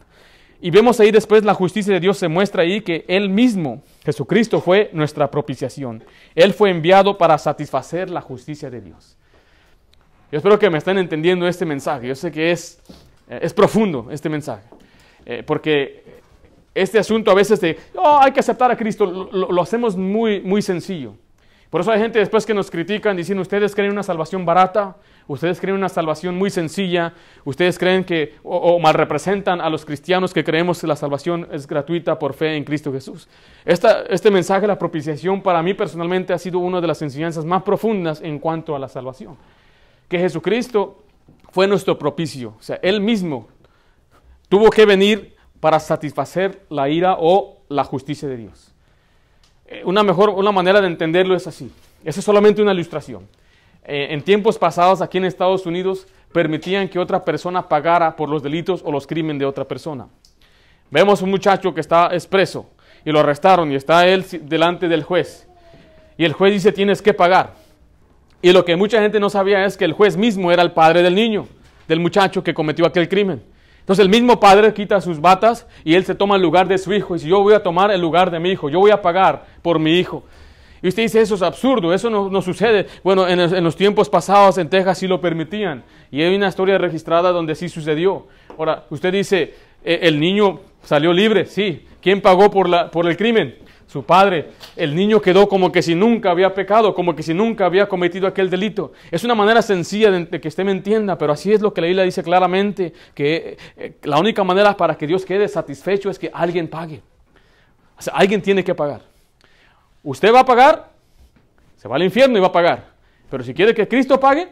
Y 0.61 0.69
vemos 0.69 0.99
ahí 0.99 1.09
después 1.09 1.43
la 1.43 1.55
justicia 1.55 1.91
de 1.91 1.99
Dios 1.99 2.19
se 2.19 2.27
muestra 2.27 2.61
ahí 2.61 2.81
que 2.81 3.03
Él 3.07 3.29
mismo, 3.29 3.81
Jesucristo, 4.05 4.61
fue 4.61 4.91
nuestra 4.93 5.31
propiciación. 5.31 6.03
Él 6.35 6.53
fue 6.53 6.69
enviado 6.69 7.17
para 7.17 7.35
satisfacer 7.39 8.11
la 8.11 8.21
justicia 8.21 8.69
de 8.69 8.81
Dios. 8.81 9.17
Yo 10.31 10.37
espero 10.37 10.59
que 10.59 10.69
me 10.69 10.77
estén 10.77 10.99
entendiendo 10.99 11.47
este 11.47 11.65
mensaje. 11.65 12.09
Yo 12.09 12.13
sé 12.13 12.31
que 12.31 12.51
es, 12.51 12.79
eh, 13.27 13.39
es 13.41 13.55
profundo 13.55 14.09
este 14.11 14.29
mensaje. 14.29 14.67
Eh, 15.25 15.41
porque 15.41 16.20
este 16.73 16.99
asunto 16.99 17.31
a 17.31 17.33
veces 17.33 17.59
de, 17.59 17.77
oh, 17.95 18.19
hay 18.21 18.31
que 18.31 18.39
aceptar 18.39 18.71
a 18.71 18.77
Cristo, 18.77 19.05
lo, 19.05 19.61
hacemos 19.61 19.95
muy, 19.95 20.41
muy 20.41 20.61
sencillo. 20.61 21.13
Por 21.69 21.81
eso 21.81 21.91
hay 21.91 21.99
gente 21.99 22.19
después 22.19 22.45
que 22.45 22.53
nos 22.53 22.69
critican 22.69 23.15
diciendo, 23.15 23.41
ustedes 23.41 23.73
creen 23.73 23.91
una 23.91 24.03
salvación 24.03 24.45
barata, 24.45 24.97
ustedes 25.27 25.59
creen 25.59 25.77
una 25.77 25.87
salvación 25.87 26.35
muy 26.35 26.49
sencilla, 26.49 27.13
ustedes 27.45 27.79
creen 27.79 28.03
que, 28.03 28.35
o, 28.43 28.77
mal 28.79 28.93
representan 28.93 29.61
a 29.61 29.69
los 29.69 29.85
cristianos 29.85 30.33
que 30.33 30.43
creemos 30.43 30.81
que 30.81 30.87
la 30.87 30.97
salvación 30.97 31.47
es 31.51 31.67
gratuita 31.67 32.19
por 32.19 32.33
fe 32.33 32.57
en 32.57 32.65
Cristo 32.65 32.91
Jesús. 32.91 33.29
Esta, 33.63 34.03
este 34.09 34.29
mensaje 34.31 34.67
la 34.67 34.77
propiciación 34.77 35.41
para 35.41 35.63
mí 35.63 35.73
personalmente 35.73 36.33
ha 36.33 36.37
sido 36.37 36.59
una 36.59 36.81
de 36.81 36.87
las 36.87 37.01
enseñanzas 37.01 37.45
más 37.45 37.63
profundas 37.63 38.21
en 38.21 38.39
cuanto 38.39 38.75
a 38.75 38.79
la 38.79 38.89
salvación. 38.89 39.37
Que 40.09 40.19
Jesucristo 40.19 41.03
fue 41.51 41.67
nuestro 41.67 41.97
propicio, 41.97 42.55
o 42.59 42.61
sea, 42.61 42.79
Él 42.81 42.99
mismo 42.99 43.47
tuvo 44.49 44.69
que 44.69 44.85
venir 44.85 45.35
para 45.61 45.79
satisfacer 45.79 46.63
la 46.69 46.89
ira 46.89 47.15
o 47.17 47.59
la 47.69 47.85
justicia 47.85 48.27
de 48.27 48.35
Dios. 48.35 48.73
Eh, 49.67 49.83
una 49.85 50.03
mejor 50.03 50.31
una 50.31 50.51
manera 50.51 50.81
de 50.81 50.87
entenderlo 50.87 51.35
es 51.35 51.47
así. 51.47 51.71
Esa 52.03 52.19
es 52.19 52.25
solamente 52.25 52.61
una 52.61 52.73
ilustración. 52.73 53.25
Eh, 53.85 54.07
en 54.09 54.21
tiempos 54.21 54.57
pasados 54.57 55.01
aquí 55.01 55.17
en 55.17 55.25
Estados 55.25 55.65
Unidos 55.65 56.07
permitían 56.33 56.89
que 56.89 56.99
otra 56.99 57.23
persona 57.23 57.69
pagara 57.69 58.15
por 58.15 58.27
los 58.27 58.43
delitos 58.43 58.81
o 58.83 58.91
los 58.91 59.07
crímenes 59.07 59.39
de 59.39 59.45
otra 59.45 59.63
persona. 59.65 60.07
Vemos 60.89 61.21
un 61.21 61.29
muchacho 61.29 61.73
que 61.73 61.79
está 61.79 62.09
expreso 62.11 62.65
y 63.05 63.11
lo 63.11 63.19
arrestaron 63.19 63.71
y 63.71 63.75
está 63.75 64.05
él 64.07 64.25
delante 64.41 64.87
del 64.87 65.03
juez. 65.03 65.47
Y 66.17 66.25
el 66.25 66.33
juez 66.33 66.53
dice 66.53 66.71
tienes 66.71 67.01
que 67.01 67.13
pagar. 67.13 67.53
Y 68.41 68.51
lo 68.51 68.65
que 68.65 68.75
mucha 68.75 68.99
gente 68.99 69.19
no 69.19 69.29
sabía 69.29 69.63
es 69.65 69.77
que 69.77 69.85
el 69.85 69.93
juez 69.93 70.17
mismo 70.17 70.51
era 70.51 70.63
el 70.63 70.71
padre 70.71 71.03
del 71.03 71.13
niño, 71.13 71.47
del 71.87 71.99
muchacho 71.99 72.43
que 72.43 72.53
cometió 72.53 72.85
aquel 72.87 73.07
crimen. 73.07 73.50
Entonces 73.81 74.03
el 74.03 74.09
mismo 74.09 74.39
padre 74.39 74.73
quita 74.73 75.01
sus 75.01 75.19
batas 75.19 75.67
y 75.83 75.95
él 75.95 76.05
se 76.05 76.15
toma 76.15 76.37
el 76.37 76.41
lugar 76.41 76.67
de 76.67 76.77
su 76.77 76.93
hijo. 76.93 77.15
Y 77.15 77.19
si 77.19 77.27
yo 77.27 77.41
voy 77.41 77.53
a 77.53 77.61
tomar 77.61 77.91
el 77.91 77.99
lugar 77.99 78.31
de 78.31 78.39
mi 78.39 78.51
hijo, 78.51 78.69
yo 78.69 78.79
voy 78.79 78.91
a 78.91 79.01
pagar 79.01 79.45
por 79.61 79.79
mi 79.79 79.99
hijo. 79.99 80.23
Y 80.83 80.87
usted 80.87 81.03
dice, 81.03 81.21
eso 81.21 81.35
es 81.35 81.41
absurdo, 81.43 81.93
eso 81.93 82.09
no, 82.09 82.29
no 82.29 82.41
sucede. 82.41 82.87
Bueno, 83.03 83.27
en, 83.27 83.39
en, 83.39 83.63
los 83.63 83.75
tiempos 83.75 84.09
pasados 84.09 84.57
en 84.57 84.69
Texas 84.69 84.97
sí 84.97 85.07
lo 85.07 85.21
permitían. 85.21 85.83
Y 86.09 86.23
hay 86.23 86.35
una 86.35 86.47
historia 86.47 86.77
registrada 86.77 87.31
donde 87.31 87.53
sí 87.53 87.69
sucedió. 87.69 88.27
Ahora, 88.57 88.85
usted 88.89 89.13
dice, 89.13 89.53
eh, 89.83 89.99
el 90.03 90.19
niño 90.19 90.59
salió 90.83 91.13
libre, 91.13 91.45
sí. 91.45 91.85
¿Quién 92.01 92.21
pagó 92.21 92.49
por, 92.49 92.67
la, 92.67 92.89
por 92.89 93.07
el 93.07 93.15
crimen? 93.15 93.55
Su 93.91 94.05
padre. 94.05 94.51
El 94.77 94.95
niño 94.95 95.21
quedó 95.21 95.49
como 95.49 95.69
que 95.69 95.81
si 95.81 95.95
nunca 95.95 96.31
había 96.31 96.53
pecado, 96.53 96.93
como 96.93 97.13
que 97.13 97.23
si 97.23 97.33
nunca 97.33 97.65
había 97.65 97.89
cometido 97.89 98.25
aquel 98.25 98.49
delito. 98.49 98.93
Es 99.11 99.25
una 99.25 99.35
manera 99.35 99.61
sencilla 99.61 100.09
de, 100.09 100.39
que 100.39 100.47
usted 100.47 100.63
me 100.63 100.71
entienda, 100.71 101.17
pero 101.17 101.33
así 101.33 101.51
es 101.51 101.59
lo 101.59 101.73
que 101.73 101.81
la 101.81 101.87
Biblia 101.87 102.05
dice 102.05 102.23
claramente, 102.23 102.93
que 103.13 103.57
eh, 103.75 103.97
la 104.03 104.17
única 104.17 104.45
manera 104.45 104.77
para 104.77 104.95
que 104.97 105.05
Dios 105.05 105.25
quede 105.25 105.45
satisfecho 105.49 106.09
es 106.09 106.17
que 106.17 106.31
alguien 106.33 106.69
pague. 106.69 107.01
O 107.97 108.01
sea, 108.01 108.13
alguien 108.13 108.41
tiene 108.41 108.63
que 108.63 108.73
pagar. 108.73 109.01
Usted 110.03 110.33
va 110.33 110.39
a 110.39 110.45
pagar, 110.45 110.89
se 111.75 111.89
va 111.89 111.97
al 111.97 112.03
infierno 112.03 112.37
y 112.37 112.39
va 112.39 112.47
a 112.47 112.53
pagar. 112.53 112.91
Pero 113.29 113.43
si 113.43 113.53
quiere 113.53 113.75
que 113.75 113.89
Cristo 113.89 114.17
pague, 114.17 114.47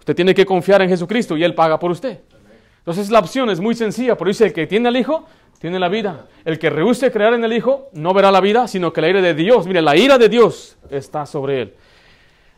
usted 0.00 0.14
tiene 0.14 0.34
que 0.34 0.44
confiar 0.44 0.82
en 0.82 0.90
Jesucristo 0.90 1.34
y 1.34 1.44
Él 1.44 1.54
paga 1.54 1.78
por 1.78 1.90
usted. 1.90 2.20
Entonces 2.82 3.10
la 3.10 3.20
opción 3.20 3.48
es 3.50 3.60
muy 3.60 3.74
sencilla, 3.74 4.16
pero 4.16 4.28
dice 4.28 4.46
el 4.46 4.52
que 4.52 4.66
tiene 4.66 4.88
al 4.88 4.96
Hijo, 4.96 5.24
tiene 5.60 5.78
la 5.78 5.88
vida. 5.88 6.26
El 6.44 6.58
que 6.58 6.68
rehúse 6.68 7.12
creer 7.12 7.34
en 7.34 7.44
el 7.44 7.52
Hijo, 7.52 7.88
no 7.92 8.12
verá 8.12 8.32
la 8.32 8.40
vida, 8.40 8.66
sino 8.66 8.92
que 8.92 9.00
la 9.00 9.08
ira 9.08 9.20
de 9.20 9.34
Dios, 9.34 9.66
mire, 9.66 9.80
la 9.80 9.96
ira 9.96 10.18
de 10.18 10.28
Dios 10.28 10.76
está 10.90 11.24
sobre 11.24 11.62
él. 11.62 11.74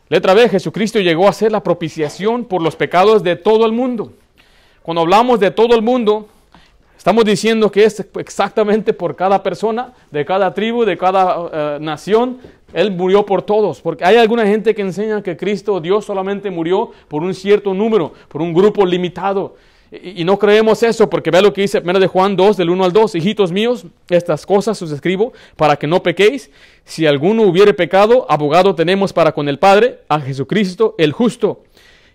Letra 0.09 0.33
B, 0.33 0.49
Jesucristo 0.49 0.99
llegó 0.99 1.27
a 1.27 1.33
ser 1.33 1.51
la 1.51 1.63
propiciación 1.63 2.45
por 2.45 2.61
los 2.61 2.75
pecados 2.75 3.23
de 3.23 3.35
todo 3.35 3.65
el 3.65 3.71
mundo. 3.71 4.13
Cuando 4.81 5.01
hablamos 5.01 5.39
de 5.39 5.51
todo 5.51 5.75
el 5.75 5.81
mundo, 5.81 6.27
Estamos 7.05 7.23
diciendo 7.23 7.71
que 7.71 7.83
es 7.83 8.03
exactamente 8.17 8.91
por 8.91 9.15
cada 9.15 9.43
persona, 9.43 9.93
de 10.09 10.25
cada 10.25 10.55
tribu, 10.55 10.85
de 10.85 10.97
cada 10.97 11.39
uh, 11.39 11.79
nación. 11.79 12.39
Él 12.73 12.89
murió 12.89 13.23
por 13.27 13.43
todos. 13.43 13.79
Porque 13.79 14.03
hay 14.03 14.15
alguna 14.15 14.47
gente 14.47 14.73
que 14.73 14.81
enseña 14.81 15.21
que 15.21 15.37
Cristo, 15.37 15.79
Dios, 15.79 16.05
solamente 16.05 16.49
murió 16.49 16.89
por 17.07 17.21
un 17.21 17.35
cierto 17.35 17.75
número, 17.75 18.11
por 18.27 18.41
un 18.41 18.55
grupo 18.55 18.87
limitado. 18.87 19.55
Y, 19.91 20.23
no 20.23 20.39
creemos 20.39 20.81
eso, 20.83 21.09
porque 21.09 21.31
vea 21.31 21.41
lo 21.41 21.53
que 21.53 21.61
dice 21.61 21.79
1 21.79 21.99
de 21.99 22.07
Juan 22.07 22.35
2, 22.35 22.57
del 22.57 22.69
1 22.69 22.83
al 22.83 22.91
2. 22.91 23.15
Hijitos 23.15 23.51
míos, 23.51 23.85
estas 24.09 24.45
cosas 24.45 24.81
os 24.81 24.91
escribo 24.91 25.33
para 25.55 25.75
que 25.75 25.87
no 25.87 26.01
pequéis. 26.01 26.49
Si 26.83 27.05
alguno 27.05 27.43
hubiere 27.43 27.73
pecado, 27.73 28.25
abogado 28.29 28.75
tenemos 28.75 29.13
para 29.13 29.31
con 29.31 29.47
el 29.47 29.59
Padre, 29.59 29.99
a 30.09 30.19
Jesucristo 30.19 30.95
el 30.97 31.11
justo. 31.11 31.63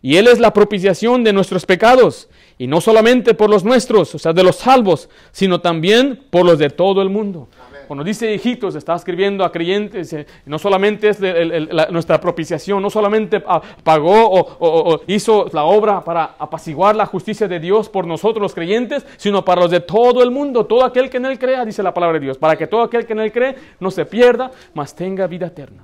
Y 0.03 0.17
Él 0.17 0.29
es 0.29 0.39
la 0.39 0.53
propiciación 0.53 1.25
de 1.25 1.33
nuestros 1.33 1.67
pecados. 1.67 2.29
Y 2.59 2.67
no 2.67 2.81
solamente 2.81 3.35
por 3.35 3.49
los 3.49 3.65
nuestros, 3.65 4.15
o 4.15 4.19
sea, 4.19 4.33
de 4.33 4.43
los 4.43 4.57
salvos, 4.57 5.09
sino 5.33 5.61
también 5.61 6.23
por 6.31 6.45
los 6.45 6.59
de 6.59 6.71
todo 6.71 7.01
el 7.03 7.09
mundo. 7.09 7.49
Amén. 7.69 7.80
Cuando 7.91 8.05
dice 8.05 8.33
hijitos, 8.33 8.77
está 8.77 8.95
escribiendo 8.95 9.45
a 9.45 9.51
creyentes, 9.51 10.13
eh, 10.13 10.25
no 10.47 10.61
solamente 10.61 11.09
es 11.09 11.21
el, 11.21 11.51
el, 11.51 11.69
la, 11.73 11.87
nuestra 11.87 12.21
propiciación, 12.21 12.81
no 12.81 12.89
solamente 12.89 13.43
pagó 13.83 14.29
o, 14.31 14.39
o, 14.61 14.95
o, 14.95 15.01
hizo 15.09 15.47
la 15.53 15.65
obra 15.65 16.05
para 16.05 16.37
apaciguar 16.39 16.95
la 16.95 17.05
justicia 17.05 17.49
de 17.49 17.59
Dios 17.59 17.89
por 17.89 18.07
nosotros 18.07 18.41
los 18.41 18.55
creyentes, 18.55 19.05
sino 19.17 19.45
para 19.45 19.63
los 19.63 19.73
de 19.73 19.81
todo 19.81 20.23
el 20.23 20.31
mundo, 20.31 20.67
todo 20.67 20.85
aquel 20.85 21.11
que 21.11 21.17
en 21.17 21.25
Él 21.25 21.37
crea, 21.37 21.65
dice 21.65 21.83
la 21.83 21.93
palabra 21.93 22.21
de 22.21 22.27
Dios, 22.27 22.39
para 22.39 22.55
que 22.55 22.69
todo 22.69 22.83
aquel 22.83 23.07
que 23.07 23.13
en 23.13 23.19
Él 23.19 23.33
cree 23.33 23.57
no 23.81 23.91
se 23.91 24.07
pierda, 24.07 24.53
mas 24.73 24.95
tenga 24.95 25.27
vida 25.27 25.49
eterna. 25.49 25.83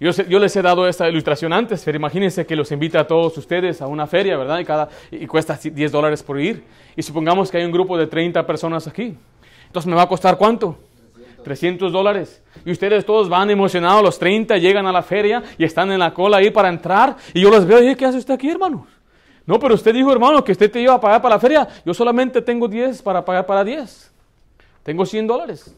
Yo, 0.00 0.12
yo, 0.12 0.38
les 0.38 0.56
he 0.56 0.62
dado 0.62 0.88
esta 0.88 1.10
ilustración 1.10 1.52
antes, 1.52 1.82
pero 1.84 1.98
imagínense 1.98 2.46
que 2.46 2.56
los 2.56 2.72
invita 2.72 3.00
a 3.00 3.06
todos 3.06 3.36
ustedes 3.36 3.82
a 3.82 3.86
una 3.86 4.06
feria, 4.06 4.38
¿verdad? 4.38 4.58
Y, 4.58 4.64
cada, 4.64 4.88
y 5.10 5.26
cuesta 5.26 5.58
10 5.62 5.92
dólares 5.92 6.22
por 6.22 6.40
ir. 6.40 6.64
Y 6.96 7.02
supongamos 7.02 7.50
que 7.50 7.58
hay 7.58 7.66
un 7.66 7.70
grupo 7.70 7.98
de 7.98 8.06
30 8.06 8.46
personas 8.46 8.86
aquí. 8.86 9.14
Entonces, 9.70 9.88
¿me 9.88 9.94
va 9.94 10.02
a 10.02 10.08
costar 10.08 10.36
cuánto? 10.36 10.76
300 11.44 11.92
dólares. 11.92 12.42
Y 12.64 12.72
ustedes 12.72 13.06
todos 13.06 13.28
van 13.28 13.50
emocionados, 13.50 14.02
los 14.02 14.18
30 14.18 14.58
llegan 14.58 14.84
a 14.88 14.92
la 14.92 15.00
feria 15.02 15.44
y 15.56 15.62
están 15.62 15.92
en 15.92 16.00
la 16.00 16.12
cola 16.12 16.38
ahí 16.38 16.50
para 16.50 16.68
entrar. 16.68 17.16
Y 17.32 17.40
yo 17.40 17.50
los 17.50 17.64
veo 17.64 17.88
y 17.88 17.94
¿qué 17.94 18.04
hace 18.04 18.18
usted 18.18 18.34
aquí, 18.34 18.50
hermano? 18.50 18.84
No, 19.46 19.60
pero 19.60 19.76
usted 19.76 19.94
dijo, 19.94 20.10
hermano, 20.10 20.42
que 20.42 20.50
usted 20.50 20.68
te 20.68 20.80
iba 20.80 20.92
a 20.92 21.00
pagar 21.00 21.22
para 21.22 21.36
la 21.36 21.40
feria. 21.40 21.68
Yo 21.86 21.94
solamente 21.94 22.42
tengo 22.42 22.66
10 22.66 23.00
para 23.00 23.24
pagar 23.24 23.46
para 23.46 23.62
10. 23.62 24.10
Tengo 24.82 25.06
100 25.06 25.26
dólares. 25.28 25.72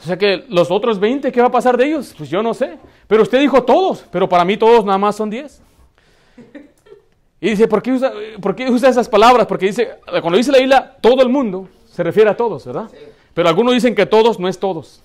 O 0.00 0.02
sea 0.02 0.18
que 0.18 0.44
los 0.48 0.68
otros 0.72 0.98
20, 0.98 1.30
¿qué 1.30 1.40
va 1.40 1.46
a 1.46 1.52
pasar 1.52 1.76
de 1.76 1.86
ellos? 1.86 2.12
Pues 2.18 2.28
yo 2.28 2.42
no 2.42 2.54
sé. 2.54 2.76
Pero 3.06 3.22
usted 3.22 3.38
dijo 3.38 3.62
todos, 3.62 4.04
pero 4.10 4.28
para 4.28 4.44
mí 4.44 4.56
todos 4.56 4.84
nada 4.84 4.98
más 4.98 5.14
son 5.14 5.30
10. 5.30 5.62
Y 7.40 7.50
dice, 7.50 7.68
¿por 7.68 7.82
qué, 7.82 7.92
usa, 7.92 8.12
¿por 8.40 8.56
qué 8.56 8.68
usa 8.68 8.88
esas 8.88 9.08
palabras? 9.08 9.46
Porque 9.46 9.66
dice, 9.66 9.90
cuando 10.20 10.36
dice 10.36 10.50
la 10.50 10.58
isla, 10.58 10.96
todo 11.00 11.22
el 11.22 11.28
mundo, 11.28 11.68
se 11.94 12.02
refiere 12.02 12.28
a 12.28 12.36
todos, 12.36 12.66
¿verdad? 12.66 12.88
Sí. 12.90 12.98
Pero 13.32 13.48
algunos 13.48 13.72
dicen 13.72 13.94
que 13.94 14.04
todos 14.04 14.40
no 14.40 14.48
es 14.48 14.58
todos. 14.58 15.00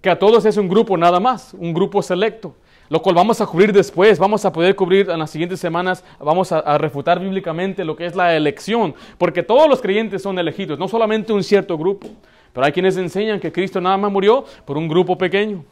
Que 0.00 0.10
a 0.10 0.18
todos 0.18 0.44
es 0.44 0.56
un 0.56 0.68
grupo 0.68 0.96
nada 0.96 1.18
más, 1.18 1.54
un 1.54 1.74
grupo 1.74 2.02
selecto. 2.02 2.54
Lo 2.88 3.02
cual 3.02 3.16
vamos 3.16 3.40
a 3.40 3.46
cubrir 3.46 3.72
después, 3.72 4.16
vamos 4.18 4.44
a 4.44 4.52
poder 4.52 4.76
cubrir 4.76 5.10
en 5.10 5.18
las 5.18 5.30
siguientes 5.30 5.58
semanas, 5.58 6.04
vamos 6.20 6.52
a, 6.52 6.60
a 6.60 6.78
refutar 6.78 7.18
bíblicamente 7.18 7.84
lo 7.84 7.96
que 7.96 8.06
es 8.06 8.14
la 8.14 8.36
elección. 8.36 8.94
Porque 9.18 9.42
todos 9.42 9.68
los 9.68 9.80
creyentes 9.80 10.22
son 10.22 10.38
elegidos, 10.38 10.78
no 10.78 10.86
solamente 10.86 11.32
un 11.32 11.42
cierto 11.42 11.76
grupo. 11.76 12.06
Pero 12.52 12.64
hay 12.64 12.70
quienes 12.70 12.96
enseñan 12.96 13.40
que 13.40 13.50
Cristo 13.50 13.80
nada 13.80 13.96
más 13.96 14.12
murió 14.12 14.44
por 14.64 14.78
un 14.78 14.86
grupo 14.86 15.18
pequeño. 15.18 15.64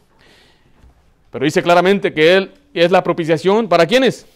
Pero 1.31 1.45
dice 1.45 1.63
claramente 1.63 2.13
que 2.13 2.35
Él 2.35 2.51
es 2.75 2.91
la 2.91 3.05
propiciación 3.05 3.69
para 3.69 3.87
quiénes? 3.87 4.27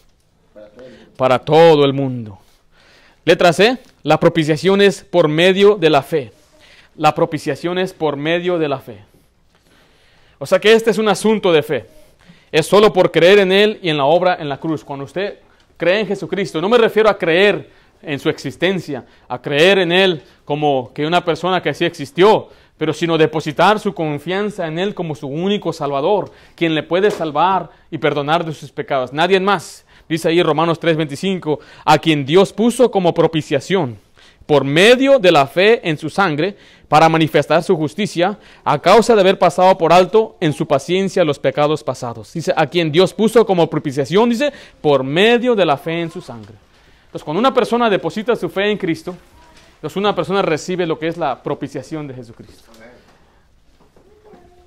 Para 0.54 0.68
todo, 0.68 0.86
para 1.16 1.38
todo 1.40 1.84
el 1.84 1.92
mundo. 1.92 2.38
Letra 3.24 3.52
C, 3.52 3.76
la 4.06 4.20
propiciación 4.20 4.80
es 4.82 5.02
por 5.02 5.26
medio 5.26 5.74
de 5.74 5.90
la 5.90 6.00
fe. 6.00 6.30
La 6.94 7.12
propiciación 7.12 7.76
es 7.76 7.92
por 7.92 8.16
medio 8.16 8.56
de 8.56 8.68
la 8.68 8.78
fe. 8.78 9.00
O 10.38 10.46
sea 10.46 10.60
que 10.60 10.72
este 10.74 10.92
es 10.92 10.98
un 10.98 11.08
asunto 11.08 11.52
de 11.52 11.64
fe. 11.64 11.86
Es 12.52 12.66
solo 12.66 12.92
por 12.92 13.10
creer 13.10 13.40
en 13.40 13.50
Él 13.50 13.80
y 13.82 13.88
en 13.88 13.96
la 13.96 14.04
obra 14.04 14.36
en 14.38 14.48
la 14.48 14.58
cruz. 14.58 14.84
Cuando 14.84 15.06
usted 15.06 15.40
cree 15.76 15.98
en 15.98 16.06
Jesucristo, 16.06 16.60
no 16.60 16.68
me 16.68 16.78
refiero 16.78 17.10
a 17.10 17.18
creer 17.18 17.68
en 18.00 18.20
su 18.20 18.28
existencia, 18.28 19.04
a 19.26 19.42
creer 19.42 19.80
en 19.80 19.90
Él 19.90 20.22
como 20.44 20.92
que 20.94 21.04
una 21.04 21.24
persona 21.24 21.60
que 21.60 21.74
sí 21.74 21.84
existió, 21.84 22.48
pero 22.78 22.92
sino 22.92 23.18
depositar 23.18 23.80
su 23.80 23.92
confianza 23.92 24.68
en 24.68 24.78
Él 24.78 24.94
como 24.94 25.16
su 25.16 25.26
único 25.26 25.72
Salvador, 25.72 26.30
quien 26.54 26.76
le 26.76 26.84
puede 26.84 27.10
salvar 27.10 27.70
y 27.90 27.98
perdonar 27.98 28.44
de 28.44 28.52
sus 28.52 28.70
pecados. 28.70 29.12
Nadie 29.12 29.40
más. 29.40 29.84
Dice 30.08 30.28
ahí 30.28 30.42
Romanos 30.42 30.80
3:25, 30.80 31.58
a 31.84 31.98
quien 31.98 32.24
Dios 32.24 32.52
puso 32.52 32.90
como 32.90 33.12
propiciación 33.12 33.98
por 34.46 34.64
medio 34.64 35.18
de 35.18 35.32
la 35.32 35.46
fe 35.46 35.88
en 35.88 35.98
su 35.98 36.08
sangre 36.08 36.56
para 36.88 37.08
manifestar 37.08 37.62
su 37.64 37.76
justicia 37.76 38.38
a 38.64 38.78
causa 38.78 39.14
de 39.14 39.20
haber 39.20 39.38
pasado 39.38 39.76
por 39.76 39.92
alto 39.92 40.36
en 40.40 40.52
su 40.52 40.66
paciencia 40.66 41.24
los 41.24 41.38
pecados 41.38 41.82
pasados. 41.82 42.32
Dice, 42.32 42.54
a 42.56 42.66
quien 42.68 42.92
Dios 42.92 43.12
puso 43.12 43.44
como 43.44 43.68
propiciación, 43.68 44.30
dice, 44.30 44.52
por 44.80 45.02
medio 45.02 45.56
de 45.56 45.66
la 45.66 45.76
fe 45.76 46.00
en 46.00 46.10
su 46.10 46.20
sangre. 46.20 46.54
Entonces, 47.06 47.24
cuando 47.24 47.40
una 47.40 47.52
persona 47.52 47.90
deposita 47.90 48.36
su 48.36 48.48
fe 48.48 48.70
en 48.70 48.78
Cristo, 48.78 49.16
entonces 49.74 49.96
una 49.96 50.14
persona 50.14 50.42
recibe 50.42 50.86
lo 50.86 50.98
que 50.98 51.08
es 51.08 51.16
la 51.16 51.42
propiciación 51.42 52.06
de 52.06 52.14
Jesucristo. 52.14 52.70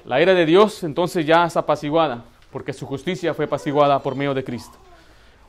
La 0.06 0.22
ira 0.22 0.34
de 0.34 0.46
Dios 0.46 0.84
entonces 0.84 1.26
ya 1.26 1.46
es 1.46 1.56
apaciguada, 1.56 2.26
porque 2.52 2.74
su 2.74 2.86
justicia 2.86 3.34
fue 3.34 3.46
apaciguada 3.46 4.02
por 4.02 4.16
medio 4.16 4.34
de 4.34 4.44
Cristo. 4.44 4.78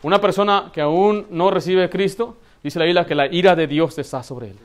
Una 0.03 0.21
persona 0.21 0.71
que 0.73 0.81
aún 0.81 1.27
no 1.31 1.51
recibe 1.51 1.91
Cristo, 1.91 2.37
dice 2.63 2.79
la 2.79 2.87
Biblia 2.87 3.05
que 3.05 3.15
la 3.15 3.27
ira 3.27 3.55
de 3.55 3.67
Dios 3.67 3.99
está 3.99 4.23
sobre 4.23 4.49
él. 4.49 4.57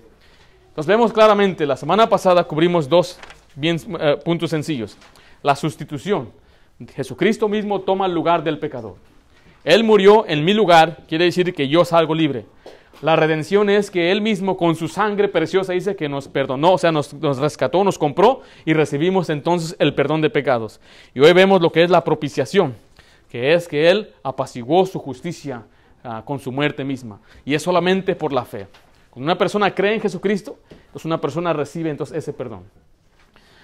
Entonces 0.69 0.87
vemos 0.87 1.11
claramente, 1.11 1.65
la 1.65 1.77
semana 1.77 2.07
pasada 2.07 2.43
cubrimos 2.43 2.87
dos 2.87 3.19
bien, 3.55 3.77
eh, 3.99 4.17
puntos 4.23 4.49
sencillos. 4.49 4.97
La 5.43 5.55
sustitución. 5.55 6.31
Jesucristo 6.95 7.47
mismo 7.47 7.81
toma 7.81 8.05
el 8.05 8.13
lugar 8.13 8.43
del 8.43 8.59
pecador. 8.59 8.95
Él 9.63 9.83
murió 9.83 10.25
en 10.27 10.45
mi 10.45 10.53
lugar, 10.53 10.99
quiere 11.07 11.25
decir 11.25 11.53
que 11.53 11.67
yo 11.67 11.85
salgo 11.85 12.13
libre. 12.13 12.45
La 13.01 13.15
redención 13.15 13.69
es 13.69 13.91
que 13.91 14.11
Él 14.11 14.21
mismo 14.21 14.55
con 14.55 14.75
su 14.75 14.87
sangre 14.87 15.27
preciosa 15.27 15.73
dice 15.73 15.95
que 15.95 16.07
nos 16.07 16.27
perdonó, 16.27 16.73
o 16.73 16.77
sea, 16.77 16.91
nos, 16.91 17.13
nos, 17.13 17.39
rescató, 17.39 17.83
nos 17.83 17.97
compró 17.97 18.41
y 18.63 18.73
recibimos 18.73 19.29
entonces 19.29 19.75
el 19.79 19.93
perdón 19.93 20.21
de 20.21 20.29
pecados. 20.29 20.79
Y 21.13 21.19
hoy 21.19 21.33
vemos 21.33 21.61
lo 21.61 21.71
que 21.71 21.83
es 21.83 21.89
la 21.89 22.03
propiciación, 22.03 22.75
que 23.29 23.53
es 23.53 23.67
que 23.67 23.89
Él 23.89 24.13
apaciguó 24.23 24.85
su 24.85 24.99
justicia 24.99 25.63
uh, 26.03 26.23
con 26.23 26.39
su 26.39 26.51
muerte 26.51 26.83
misma. 26.83 27.19
Y 27.43 27.53
es 27.53 27.63
solamente 27.63 28.15
por 28.15 28.31
la 28.31 28.45
fe. 28.45 28.67
Cuando 29.09 29.25
una 29.25 29.37
persona 29.37 29.73
cree 29.73 29.95
en 29.95 30.01
Jesucristo, 30.01 30.57
entonces 30.69 31.05
una 31.05 31.19
persona 31.19 31.53
recibe 31.53 31.89
entonces 31.89 32.17
ese 32.17 32.33
perdón. 32.33 32.63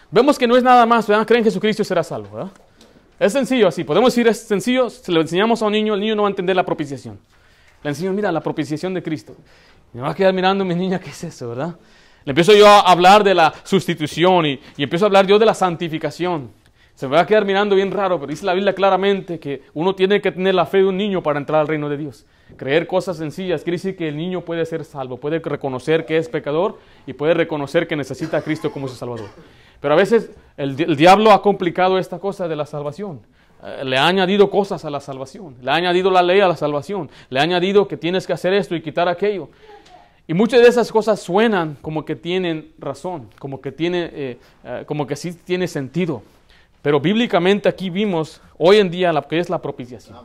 Vemos 0.10 0.38
que 0.38 0.48
no 0.48 0.58
es 0.58 0.64
nada 0.64 0.86
más, 0.86 1.08
¿verdad? 1.08 1.26
Cree 1.26 1.40
en 1.40 1.46
Jesucristo 1.46 1.82
y 1.82 1.86
será 1.86 2.04
salvo, 2.04 2.36
¿verdad? 2.36 2.52
Es 3.20 3.34
sencillo 3.34 3.68
así, 3.68 3.84
podemos 3.84 4.14
decir 4.14 4.28
es 4.28 4.40
sencillo, 4.40 4.90
si 4.90 5.12
lo 5.12 5.22
enseñamos 5.22 5.62
a 5.62 5.68
un 5.68 5.74
niño, 5.74 5.94
el 5.94 6.00
niño 6.00 6.16
no 6.16 6.24
va 6.24 6.28
a 6.28 6.32
entender 6.32 6.56
la 6.56 6.66
propiciación. 6.66 7.20
Le 7.84 7.90
enseño, 7.90 8.12
mira, 8.14 8.32
la 8.32 8.42
propiciación 8.42 8.94
de 8.94 9.04
Cristo. 9.04 9.36
Y 9.94 9.98
me 9.98 10.04
va 10.04 10.10
a 10.10 10.16
quedar 10.16 10.34
mirando 10.34 10.66
mi 10.66 10.74
niña, 10.74 11.00
¿qué 11.00 11.12
es 11.12 11.24
eso, 11.24 11.50
verdad? 11.50 11.76
Le 12.26 12.32
empiezo 12.32 12.54
yo 12.54 12.68
a 12.68 12.80
hablar 12.80 13.24
de 13.24 13.34
la 13.34 13.54
sustitución 13.64 14.46
y, 14.46 14.60
y 14.78 14.84
empiezo 14.84 15.06
a 15.06 15.08
hablar 15.08 15.28
yo 15.28 15.38
de 15.38 15.46
la 15.46 15.54
santificación. 15.54 16.50
Se 16.96 17.08
me 17.08 17.16
va 17.16 17.22
a 17.22 17.26
quedar 17.26 17.46
mirando 17.46 17.76
bien 17.76 17.92
raro, 17.92 18.20
pero 18.20 18.30
dice 18.30 18.46
la 18.46 18.54
Biblia 18.54 18.74
claramente 18.74 19.40
que 19.40 19.64
uno 19.74 19.96
tiene 19.96 20.22
que 20.22 20.32
tener 20.32 20.54
la 20.54 20.66
fe 20.66 20.80
de 20.80 20.86
un 20.86 20.98
niño 20.98 21.24
para 21.24 21.40
entrar 21.40 21.62
al 21.62 21.68
reino 21.68 21.90
de 21.90 21.98
Dios. 21.98 22.26
Creer 22.58 22.86
cosas 22.86 23.18
sencillas 23.18 23.64
quiere 23.64 23.76
decir 23.76 23.96
que 23.96 24.08
el 24.08 24.18
niño 24.18 24.42
puede 24.42 24.66
ser 24.66 24.84
salvo, 24.84 25.18
puede 25.18 25.40
reconocer 25.40 26.06
que 26.06 26.18
es 26.18 26.30
pecador 26.30 26.78
y 27.08 27.14
puede 27.14 27.34
reconocer 27.34 27.88
que 27.88 27.96
necesita 27.96 28.38
a 28.38 28.42
Cristo 28.42 28.72
como 28.72 28.88
su 28.88 28.96
Salvador. 28.96 29.30
Pero 29.80 29.94
a 29.94 29.98
veces 29.98 30.32
el, 30.58 30.76
diablo 30.76 31.32
ha 31.32 31.42
complicado 31.42 31.98
esta 31.98 32.20
cosa 32.20 32.48
de 32.48 32.56
la 32.56 32.66
salvación. 32.66 33.22
Eh, 33.64 33.84
le 33.84 33.98
ha 33.98 34.08
añadido 34.08 34.50
cosas 34.50 34.86
a 34.86 34.90
la 34.90 35.00
salvación, 35.00 35.56
le 35.62 35.72
ha 35.72 35.76
añadido 35.76 36.12
la 36.12 36.22
ley 36.22 36.40
a 36.40 36.48
la 36.48 36.56
salvación, 36.56 37.10
le 37.30 37.40
ha 37.40 37.44
añadido 37.44 37.88
que 37.88 37.98
tienes 37.98 38.28
que 38.28 38.34
hacer 38.34 38.54
esto 38.54 38.76
y 38.76 38.82
quitar 38.82 39.08
aquello. 39.08 39.50
Y 40.28 40.34
muchas 40.34 40.62
de 40.62 40.68
esas 40.68 40.92
cosas 40.92 41.20
suenan 41.20 41.78
como 41.82 42.06
que 42.06 42.16
tienen 42.16 42.72
razón, 42.78 43.28
como 43.40 43.60
que, 43.60 43.72
tiene, 43.72 44.10
eh, 44.14 44.38
eh, 44.64 44.84
como 44.86 45.08
que 45.08 45.16
sí 45.16 45.34
tiene 45.34 45.68
sentido. 45.68 46.22
Pero 46.82 47.00
bíblicamente 47.00 47.70
aquí 47.70 47.90
vimos 47.90 48.42
hoy 48.58 48.78
en 48.78 48.90
día 48.90 49.14
lo 49.14 49.22
que 49.28 49.40
es 49.40 49.50
la 49.50 49.62
propiciación. 49.62 50.18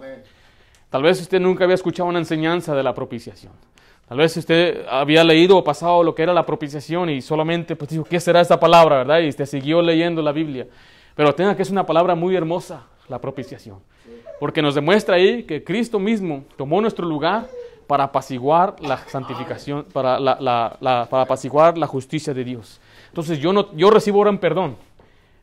Tal 0.90 1.02
vez 1.02 1.20
usted 1.20 1.40
nunca 1.40 1.64
había 1.64 1.74
escuchado 1.74 2.08
una 2.08 2.18
enseñanza 2.18 2.74
de 2.74 2.82
la 2.82 2.94
propiciación. 2.94 3.52
Tal 4.08 4.18
vez 4.18 4.36
usted 4.36 4.86
había 4.88 5.24
leído 5.24 5.58
o 5.58 5.64
pasado 5.64 6.02
lo 6.04 6.14
que 6.14 6.22
era 6.22 6.32
la 6.32 6.46
propiciación 6.46 7.10
y 7.10 7.20
solamente 7.20 7.74
pues 7.74 7.90
dijo, 7.90 8.04
¿qué 8.04 8.20
será 8.20 8.40
esta 8.40 8.58
palabra? 8.58 8.98
¿verdad? 8.98 9.20
Y 9.20 9.28
usted 9.28 9.46
siguió 9.46 9.82
leyendo 9.82 10.22
la 10.22 10.32
Biblia. 10.32 10.66
Pero 11.14 11.34
tenga 11.34 11.56
que 11.56 11.62
es 11.62 11.70
una 11.70 11.84
palabra 11.84 12.14
muy 12.14 12.36
hermosa, 12.36 12.84
la 13.08 13.20
propiciación. 13.20 13.78
Porque 14.38 14.62
nos 14.62 14.74
demuestra 14.74 15.16
ahí 15.16 15.42
que 15.42 15.64
Cristo 15.64 15.98
mismo 15.98 16.44
tomó 16.56 16.80
nuestro 16.80 17.06
lugar 17.06 17.48
para 17.86 18.04
apaciguar 18.04 18.76
la 18.80 18.98
santificación, 18.98 19.84
para, 19.92 20.18
para 20.78 21.22
apaciguar 21.22 21.76
la 21.76 21.86
justicia 21.86 22.32
de 22.32 22.44
Dios. 22.44 22.80
Entonces 23.08 23.38
yo, 23.38 23.52
no, 23.52 23.74
yo 23.74 23.90
recibo 23.90 24.18
ahora 24.18 24.30
un 24.30 24.38
perdón, 24.38 24.76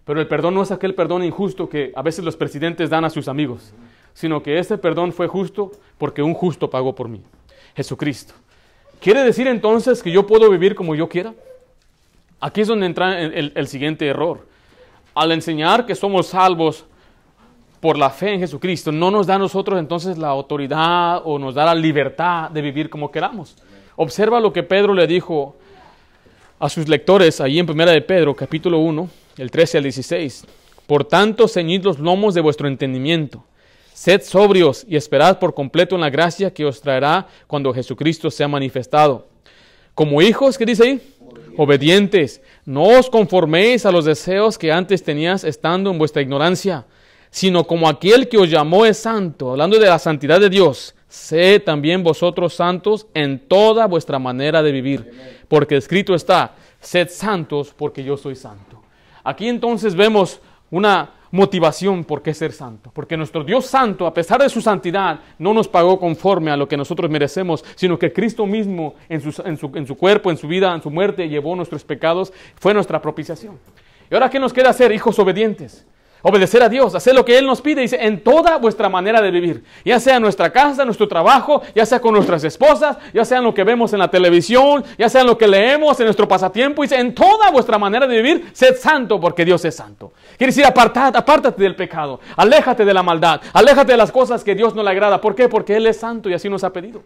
pero 0.06 0.20
el 0.20 0.28
perdón 0.28 0.56
no 0.56 0.64
es 0.64 0.72
aquel 0.72 0.96
perdón 0.96 1.24
injusto 1.24 1.70
que 1.70 1.92
a 1.96 2.02
veces 2.02 2.26
los 2.26 2.36
presidentes 2.36 2.90
dan 2.90 3.06
a 3.06 3.10
sus 3.10 3.28
amigos, 3.28 3.74
sino 4.14 4.44
que 4.44 4.60
ese 4.60 4.78
perdón 4.78 5.14
fue 5.14 5.28
justo 5.28 5.72
porque 5.98 6.22
un 6.22 6.34
justo 6.34 6.70
pagó 6.70 6.94
por 6.94 7.08
mí, 7.08 7.22
Jesucristo. 7.76 8.34
¿Quiere 9.00 9.24
decir 9.24 9.48
entonces 9.48 10.02
que 10.02 10.12
yo 10.12 10.26
puedo 10.28 10.50
vivir 10.50 10.76
como 10.76 10.96
yo 10.96 11.10
quiera? 11.10 11.34
Aquí 12.40 12.62
es 12.62 12.68
donde 12.68 12.86
entra 12.86 13.22
el, 13.22 13.52
el 13.56 13.68
siguiente 13.68 14.08
error. 14.08 14.46
Al 15.16 15.32
enseñar 15.32 15.86
que 15.86 15.96
somos 15.96 16.28
salvos 16.28 16.86
por 17.80 17.98
la 17.98 18.10
fe 18.10 18.34
en 18.34 18.40
Jesucristo, 18.40 18.92
no 18.92 19.12
nos 19.12 19.28
da 19.28 19.36
a 19.36 19.40
nosotros 19.40 19.80
entonces 19.80 20.18
la 20.18 20.30
autoridad 20.30 21.22
o 21.26 21.38
nos 21.38 21.54
da 21.54 21.66
la 21.66 21.76
libertad 21.76 22.50
de 22.50 22.62
vivir 22.62 22.90
como 22.90 23.12
queramos. 23.12 23.56
Observa 23.96 24.40
lo 24.40 24.52
que 24.52 24.64
Pedro 24.64 24.94
le 24.94 25.06
dijo 25.06 25.56
a 26.60 26.70
sus 26.70 26.88
lectores 26.88 27.42
ahí 27.42 27.60
en 27.60 27.66
Primera 27.66 27.92
de 27.92 28.02
Pedro, 28.02 28.34
capítulo 28.34 28.80
1, 28.80 29.10
el 29.38 29.52
13 29.52 29.78
al 29.78 29.84
16. 29.84 30.46
Por 30.88 31.06
tanto, 31.06 31.48
ceñid 31.48 31.84
los 31.84 32.00
lomos 32.00 32.34
de 32.34 32.42
vuestro 32.42 32.68
entendimiento. 32.68 33.46
Sed 33.94 34.22
sobrios 34.24 34.86
y 34.88 34.96
esperad 34.96 35.40
por 35.40 35.54
completo 35.54 35.96
en 35.96 36.02
la 36.02 36.10
gracia 36.10 36.54
que 36.54 36.66
os 36.66 36.82
traerá 36.82 37.28
cuando 37.48 37.74
Jesucristo 37.74 38.32
sea 38.32 38.48
manifestado. 38.48 39.28
Como 39.96 40.22
hijos, 40.22 40.58
¿qué 40.58 40.66
dice 40.66 40.84
ahí? 40.84 41.02
Obedientes. 41.58 42.42
No 42.66 42.84
os 42.84 43.10
conforméis 43.10 43.86
a 43.86 43.92
los 43.92 44.06
deseos 44.06 44.58
que 44.58 44.72
antes 44.72 45.04
tenías 45.04 45.44
estando 45.44 45.92
en 45.92 46.00
vuestra 46.00 46.22
ignorancia 46.22 46.86
sino 47.34 47.66
como 47.66 47.90
aquel 47.90 48.30
que 48.30 48.38
os 48.38 48.48
llamó 48.48 48.86
es 48.86 49.00
santo, 49.00 49.50
hablando 49.50 49.80
de 49.80 49.88
la 49.88 49.98
santidad 49.98 50.40
de 50.40 50.52
Dios, 50.52 50.94
sé 51.08 51.60
también 51.60 52.04
vosotros 52.04 52.54
santos 52.54 53.08
en 53.16 53.40
toda 53.40 53.88
vuestra 53.88 54.20
manera 54.20 54.62
de 54.62 54.72
vivir, 54.72 55.12
porque 55.48 55.78
escrito 55.78 56.14
está, 56.14 56.54
sed 56.80 57.10
santos 57.10 57.74
porque 57.76 58.04
yo 58.04 58.18
soy 58.18 58.36
santo. 58.36 58.73
Aquí 59.24 59.48
entonces 59.48 59.96
vemos 59.96 60.42
una 60.70 61.12
motivación 61.32 62.04
por 62.04 62.22
qué 62.22 62.34
ser 62.34 62.52
santo, 62.52 62.92
porque 62.94 63.18
nuestro 63.18 63.44
Dios 63.44 63.66
santo, 63.66 64.06
a 64.06 64.14
pesar 64.14 64.42
de 64.42 64.50
su 64.50 64.62
santidad, 64.62 65.20
no 65.40 65.54
nos 65.54 65.68
pagó 65.68 66.00
conforme 66.00 66.52
a 66.52 66.58
lo 66.58 66.68
que 66.68 66.78
nosotros 66.78 67.10
merecemos, 67.10 67.66
sino 67.76 67.98
que 67.98 68.14
Cristo 68.14 68.46
mismo 68.46 68.94
en 69.10 69.20
su, 69.20 69.42
en 69.44 69.58
su, 69.58 69.72
en 69.74 69.88
su 69.88 69.98
cuerpo, 69.98 70.30
en 70.30 70.38
su 70.38 70.48
vida, 70.48 70.74
en 70.76 70.82
su 70.84 70.92
muerte, 70.92 71.28
llevó 71.28 71.56
nuestros 71.56 71.84
pecados, 71.84 72.32
fue 72.56 72.74
nuestra 72.74 73.02
propiciación. 73.02 73.58
¿Y 74.12 74.14
ahora 74.14 74.30
qué 74.30 74.40
nos 74.40 74.54
queda 74.54 74.70
hacer? 74.70 74.92
Hijos 74.92 75.18
obedientes. 75.18 75.88
Obedecer 76.26 76.64
a 76.64 76.70
Dios, 76.70 76.96
hacer 76.96 77.14
lo 77.14 77.26
que 77.26 77.38
Él 77.38 77.46
nos 77.46 77.62
pide, 77.62 77.82
dice, 77.82 77.98
en 78.00 78.24
toda 78.24 78.58
vuestra 78.58 78.88
manera 78.88 79.22
de 79.22 79.30
vivir. 79.30 79.62
Ya 79.84 80.00
sea 80.00 80.16
en 80.16 80.22
nuestra 80.22 80.54
casa, 80.54 80.86
nuestro 80.86 81.06
trabajo, 81.06 81.62
ya 81.76 81.86
sea 81.86 82.00
con 82.00 82.14
nuestras 82.14 82.42
esposas, 82.46 82.96
ya 83.14 83.26
sea 83.26 83.40
en 83.40 83.44
lo 83.44 83.54
que 83.54 83.66
vemos 83.66 83.92
en 83.92 84.00
la 84.00 84.08
televisión, 84.08 84.86
ya 84.98 85.10
sea 85.10 85.20
en 85.20 85.28
lo 85.28 85.38
que 85.38 85.50
leemos, 85.50 86.00
en 86.00 86.06
nuestro 86.06 86.26
pasatiempo. 86.26 86.82
Dice, 86.82 86.98
en 86.98 87.14
toda 87.14 87.52
vuestra 87.52 87.78
manera 87.78 88.08
de 88.08 88.16
vivir, 88.16 88.52
sed 88.54 88.78
santo 88.78 89.20
porque 89.20 89.44
Dios 89.44 89.66
es 89.66 89.76
santo. 89.76 90.14
Quiere 90.38 90.52
decir, 90.52 90.66
apartad, 90.66 91.14
apártate 91.14 91.62
del 91.62 91.76
pecado, 91.76 92.22
aléjate 92.38 92.86
de 92.86 92.94
la 92.94 93.04
maldad, 93.04 93.42
aléjate 93.52 93.92
de 93.92 93.98
las 93.98 94.14
cosas 94.14 94.46
que 94.46 94.56
Dios 94.56 94.74
no 94.74 94.82
le 94.82 94.92
agrada. 94.92 95.20
¿Por 95.20 95.36
qué? 95.36 95.50
Porque 95.50 95.76
Él 95.76 95.86
es 95.88 95.98
santo 95.98 96.30
y 96.30 96.34
así 96.34 96.48
nos 96.48 96.64
ha 96.64 96.72
pedido. 96.72 97.04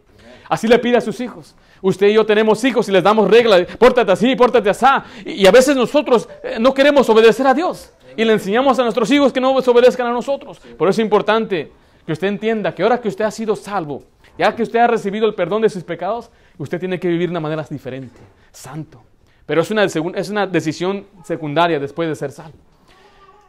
Así 0.47 0.67
le 0.67 0.77
pide 0.77 0.97
a 0.97 1.01
sus 1.01 1.19
hijos. 1.21 1.56
Usted 1.82 2.08
y 2.08 2.13
yo 2.13 2.25
tenemos 2.25 2.63
hijos 2.63 2.88
y 2.88 2.91
les 2.91 3.03
damos 3.03 3.30
reglas, 3.32 3.63
pórtate 3.80 4.12
así, 4.12 4.36
pórtate 4.36 4.69
así. 4.69 4.86
Y 5.25 5.47
a 5.47 5.51
veces 5.51 5.75
nosotros 5.75 6.30
eh, 6.43 6.58
no 6.60 6.73
queremos 6.75 7.10
obedecer 7.10 7.47
a 7.47 7.56
Dios 7.56 7.91
y 8.17 8.25
le 8.25 8.34
enseñamos 8.34 8.77
a 8.80 8.84
nuestros 8.84 9.10
hijos 9.12 9.32
que 9.32 9.39
no 9.39 9.51
obedezcan 9.56 10.08
a 10.08 10.12
nosotros. 10.12 10.60
Por 10.77 10.89
eso 10.89 10.99
es 10.99 11.06
importante 11.06 11.71
que 12.06 12.12
usted 12.12 12.27
entienda 12.27 12.73
que 12.73 12.84
ahora 12.84 12.99
que 12.99 13.08
usted 13.08 13.23
ha 13.23 13.32
sido 13.32 13.56
salvo, 13.56 14.03
ya 14.38 14.53
que 14.56 14.63
usted 14.63 14.80
ha 14.80 14.88
recibido 14.88 15.27
el 15.27 15.36
perdón 15.36 15.62
de 15.62 15.69
sus 15.69 15.84
pecados, 15.84 16.32
usted 16.58 16.80
tiene 16.80 16.99
que 16.99 17.08
vivir 17.08 17.30
de 17.30 17.34
una 17.34 17.39
manera 17.39 17.65
diferente, 17.69 18.19
santo. 18.51 19.01
Pero 19.45 19.62
es 19.62 19.71
una, 19.71 19.84
es 19.84 20.30
una 20.30 20.47
decisión 20.47 21.06
secundaria 21.23 21.80
después 21.80 22.10
de 22.10 22.15
ser 22.15 22.32
salvo. 22.32 22.58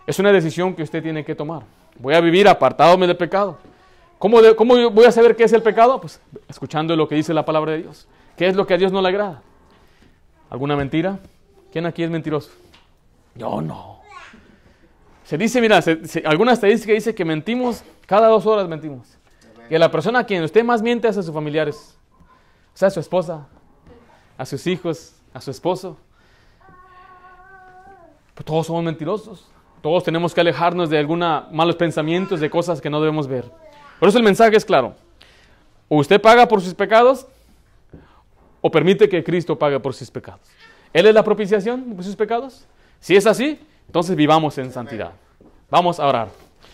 Es 0.06 0.18
una 0.18 0.32
decisión 0.32 0.74
que 0.74 0.82
usted 0.82 1.02
tiene 1.02 1.24
que 1.24 1.34
tomar. 1.34 1.62
Voy 1.98 2.14
a 2.14 2.20
vivir 2.20 2.46
apartadome 2.46 3.06
del 3.06 3.16
pecado. 3.16 3.58
¿Cómo, 4.18 4.38
¿Cómo 4.56 4.90
voy 4.90 5.04
a 5.06 5.12
saber 5.12 5.34
qué 5.34 5.44
es 5.44 5.52
el 5.52 5.62
pecado? 5.62 6.00
Pues 6.00 6.20
escuchando 6.48 6.94
lo 6.94 7.08
que 7.08 7.14
dice 7.14 7.32
la 7.32 7.44
palabra 7.44 7.72
de 7.72 7.78
Dios. 7.78 8.06
¿Qué 8.36 8.46
es 8.46 8.54
lo 8.54 8.66
que 8.66 8.74
a 8.74 8.78
Dios 8.78 8.92
no 8.92 9.00
le 9.00 9.08
agrada? 9.08 9.42
¿Alguna 10.50 10.76
mentira? 10.76 11.18
¿Quién 11.72 11.86
aquí 11.86 12.02
es 12.02 12.10
mentiroso? 12.10 12.50
Yo 13.34 13.60
no. 13.60 13.97
Se 15.28 15.36
dice, 15.36 15.60
mira, 15.60 15.78
alguna 16.24 16.54
estadística 16.54 16.90
dice 16.90 17.14
que 17.14 17.22
mentimos, 17.22 17.84
cada 18.06 18.28
dos 18.28 18.46
horas 18.46 18.66
mentimos. 18.66 19.18
Que 19.68 19.78
la 19.78 19.90
persona 19.90 20.20
a 20.20 20.24
quien 20.24 20.42
usted 20.42 20.64
más 20.64 20.80
miente 20.80 21.06
es 21.06 21.18
a 21.18 21.22
sus 21.22 21.34
familiares. 21.34 21.98
O 22.72 22.78
sea, 22.78 22.88
a 22.88 22.90
su 22.90 22.98
esposa, 22.98 23.46
a 24.38 24.46
sus 24.46 24.66
hijos, 24.66 25.16
a 25.34 25.42
su 25.42 25.50
esposo. 25.50 25.98
Pues 28.32 28.46
todos 28.46 28.68
somos 28.68 28.82
mentirosos. 28.82 29.46
Todos 29.82 30.02
tenemos 30.02 30.32
que 30.32 30.40
alejarnos 30.40 30.88
de 30.88 30.96
algunos 30.96 31.52
malos 31.52 31.76
pensamientos, 31.76 32.40
de 32.40 32.48
cosas 32.48 32.80
que 32.80 32.88
no 32.88 32.98
debemos 32.98 33.28
ver. 33.28 33.44
Por 34.00 34.08
eso 34.08 34.16
el 34.16 34.24
mensaje 34.24 34.56
es 34.56 34.64
claro. 34.64 34.94
O 35.88 35.98
usted 35.98 36.18
paga 36.22 36.48
por 36.48 36.62
sus 36.62 36.72
pecados 36.72 37.26
o 38.62 38.70
permite 38.70 39.10
que 39.10 39.22
Cristo 39.22 39.58
pague 39.58 39.78
por 39.78 39.92
sus 39.92 40.10
pecados. 40.10 40.40
¿Él 40.90 41.04
es 41.04 41.14
la 41.14 41.22
propiciación 41.22 41.94
por 41.94 42.02
sus 42.02 42.16
pecados? 42.16 42.66
Si 42.98 43.14
es 43.14 43.26
así, 43.26 43.60
entonces 43.88 44.14
vivamos 44.14 44.56
en 44.58 44.70
santidad. 44.70 45.12
Vamos 45.70 45.98
a 45.98 46.06
orar. 46.06 46.28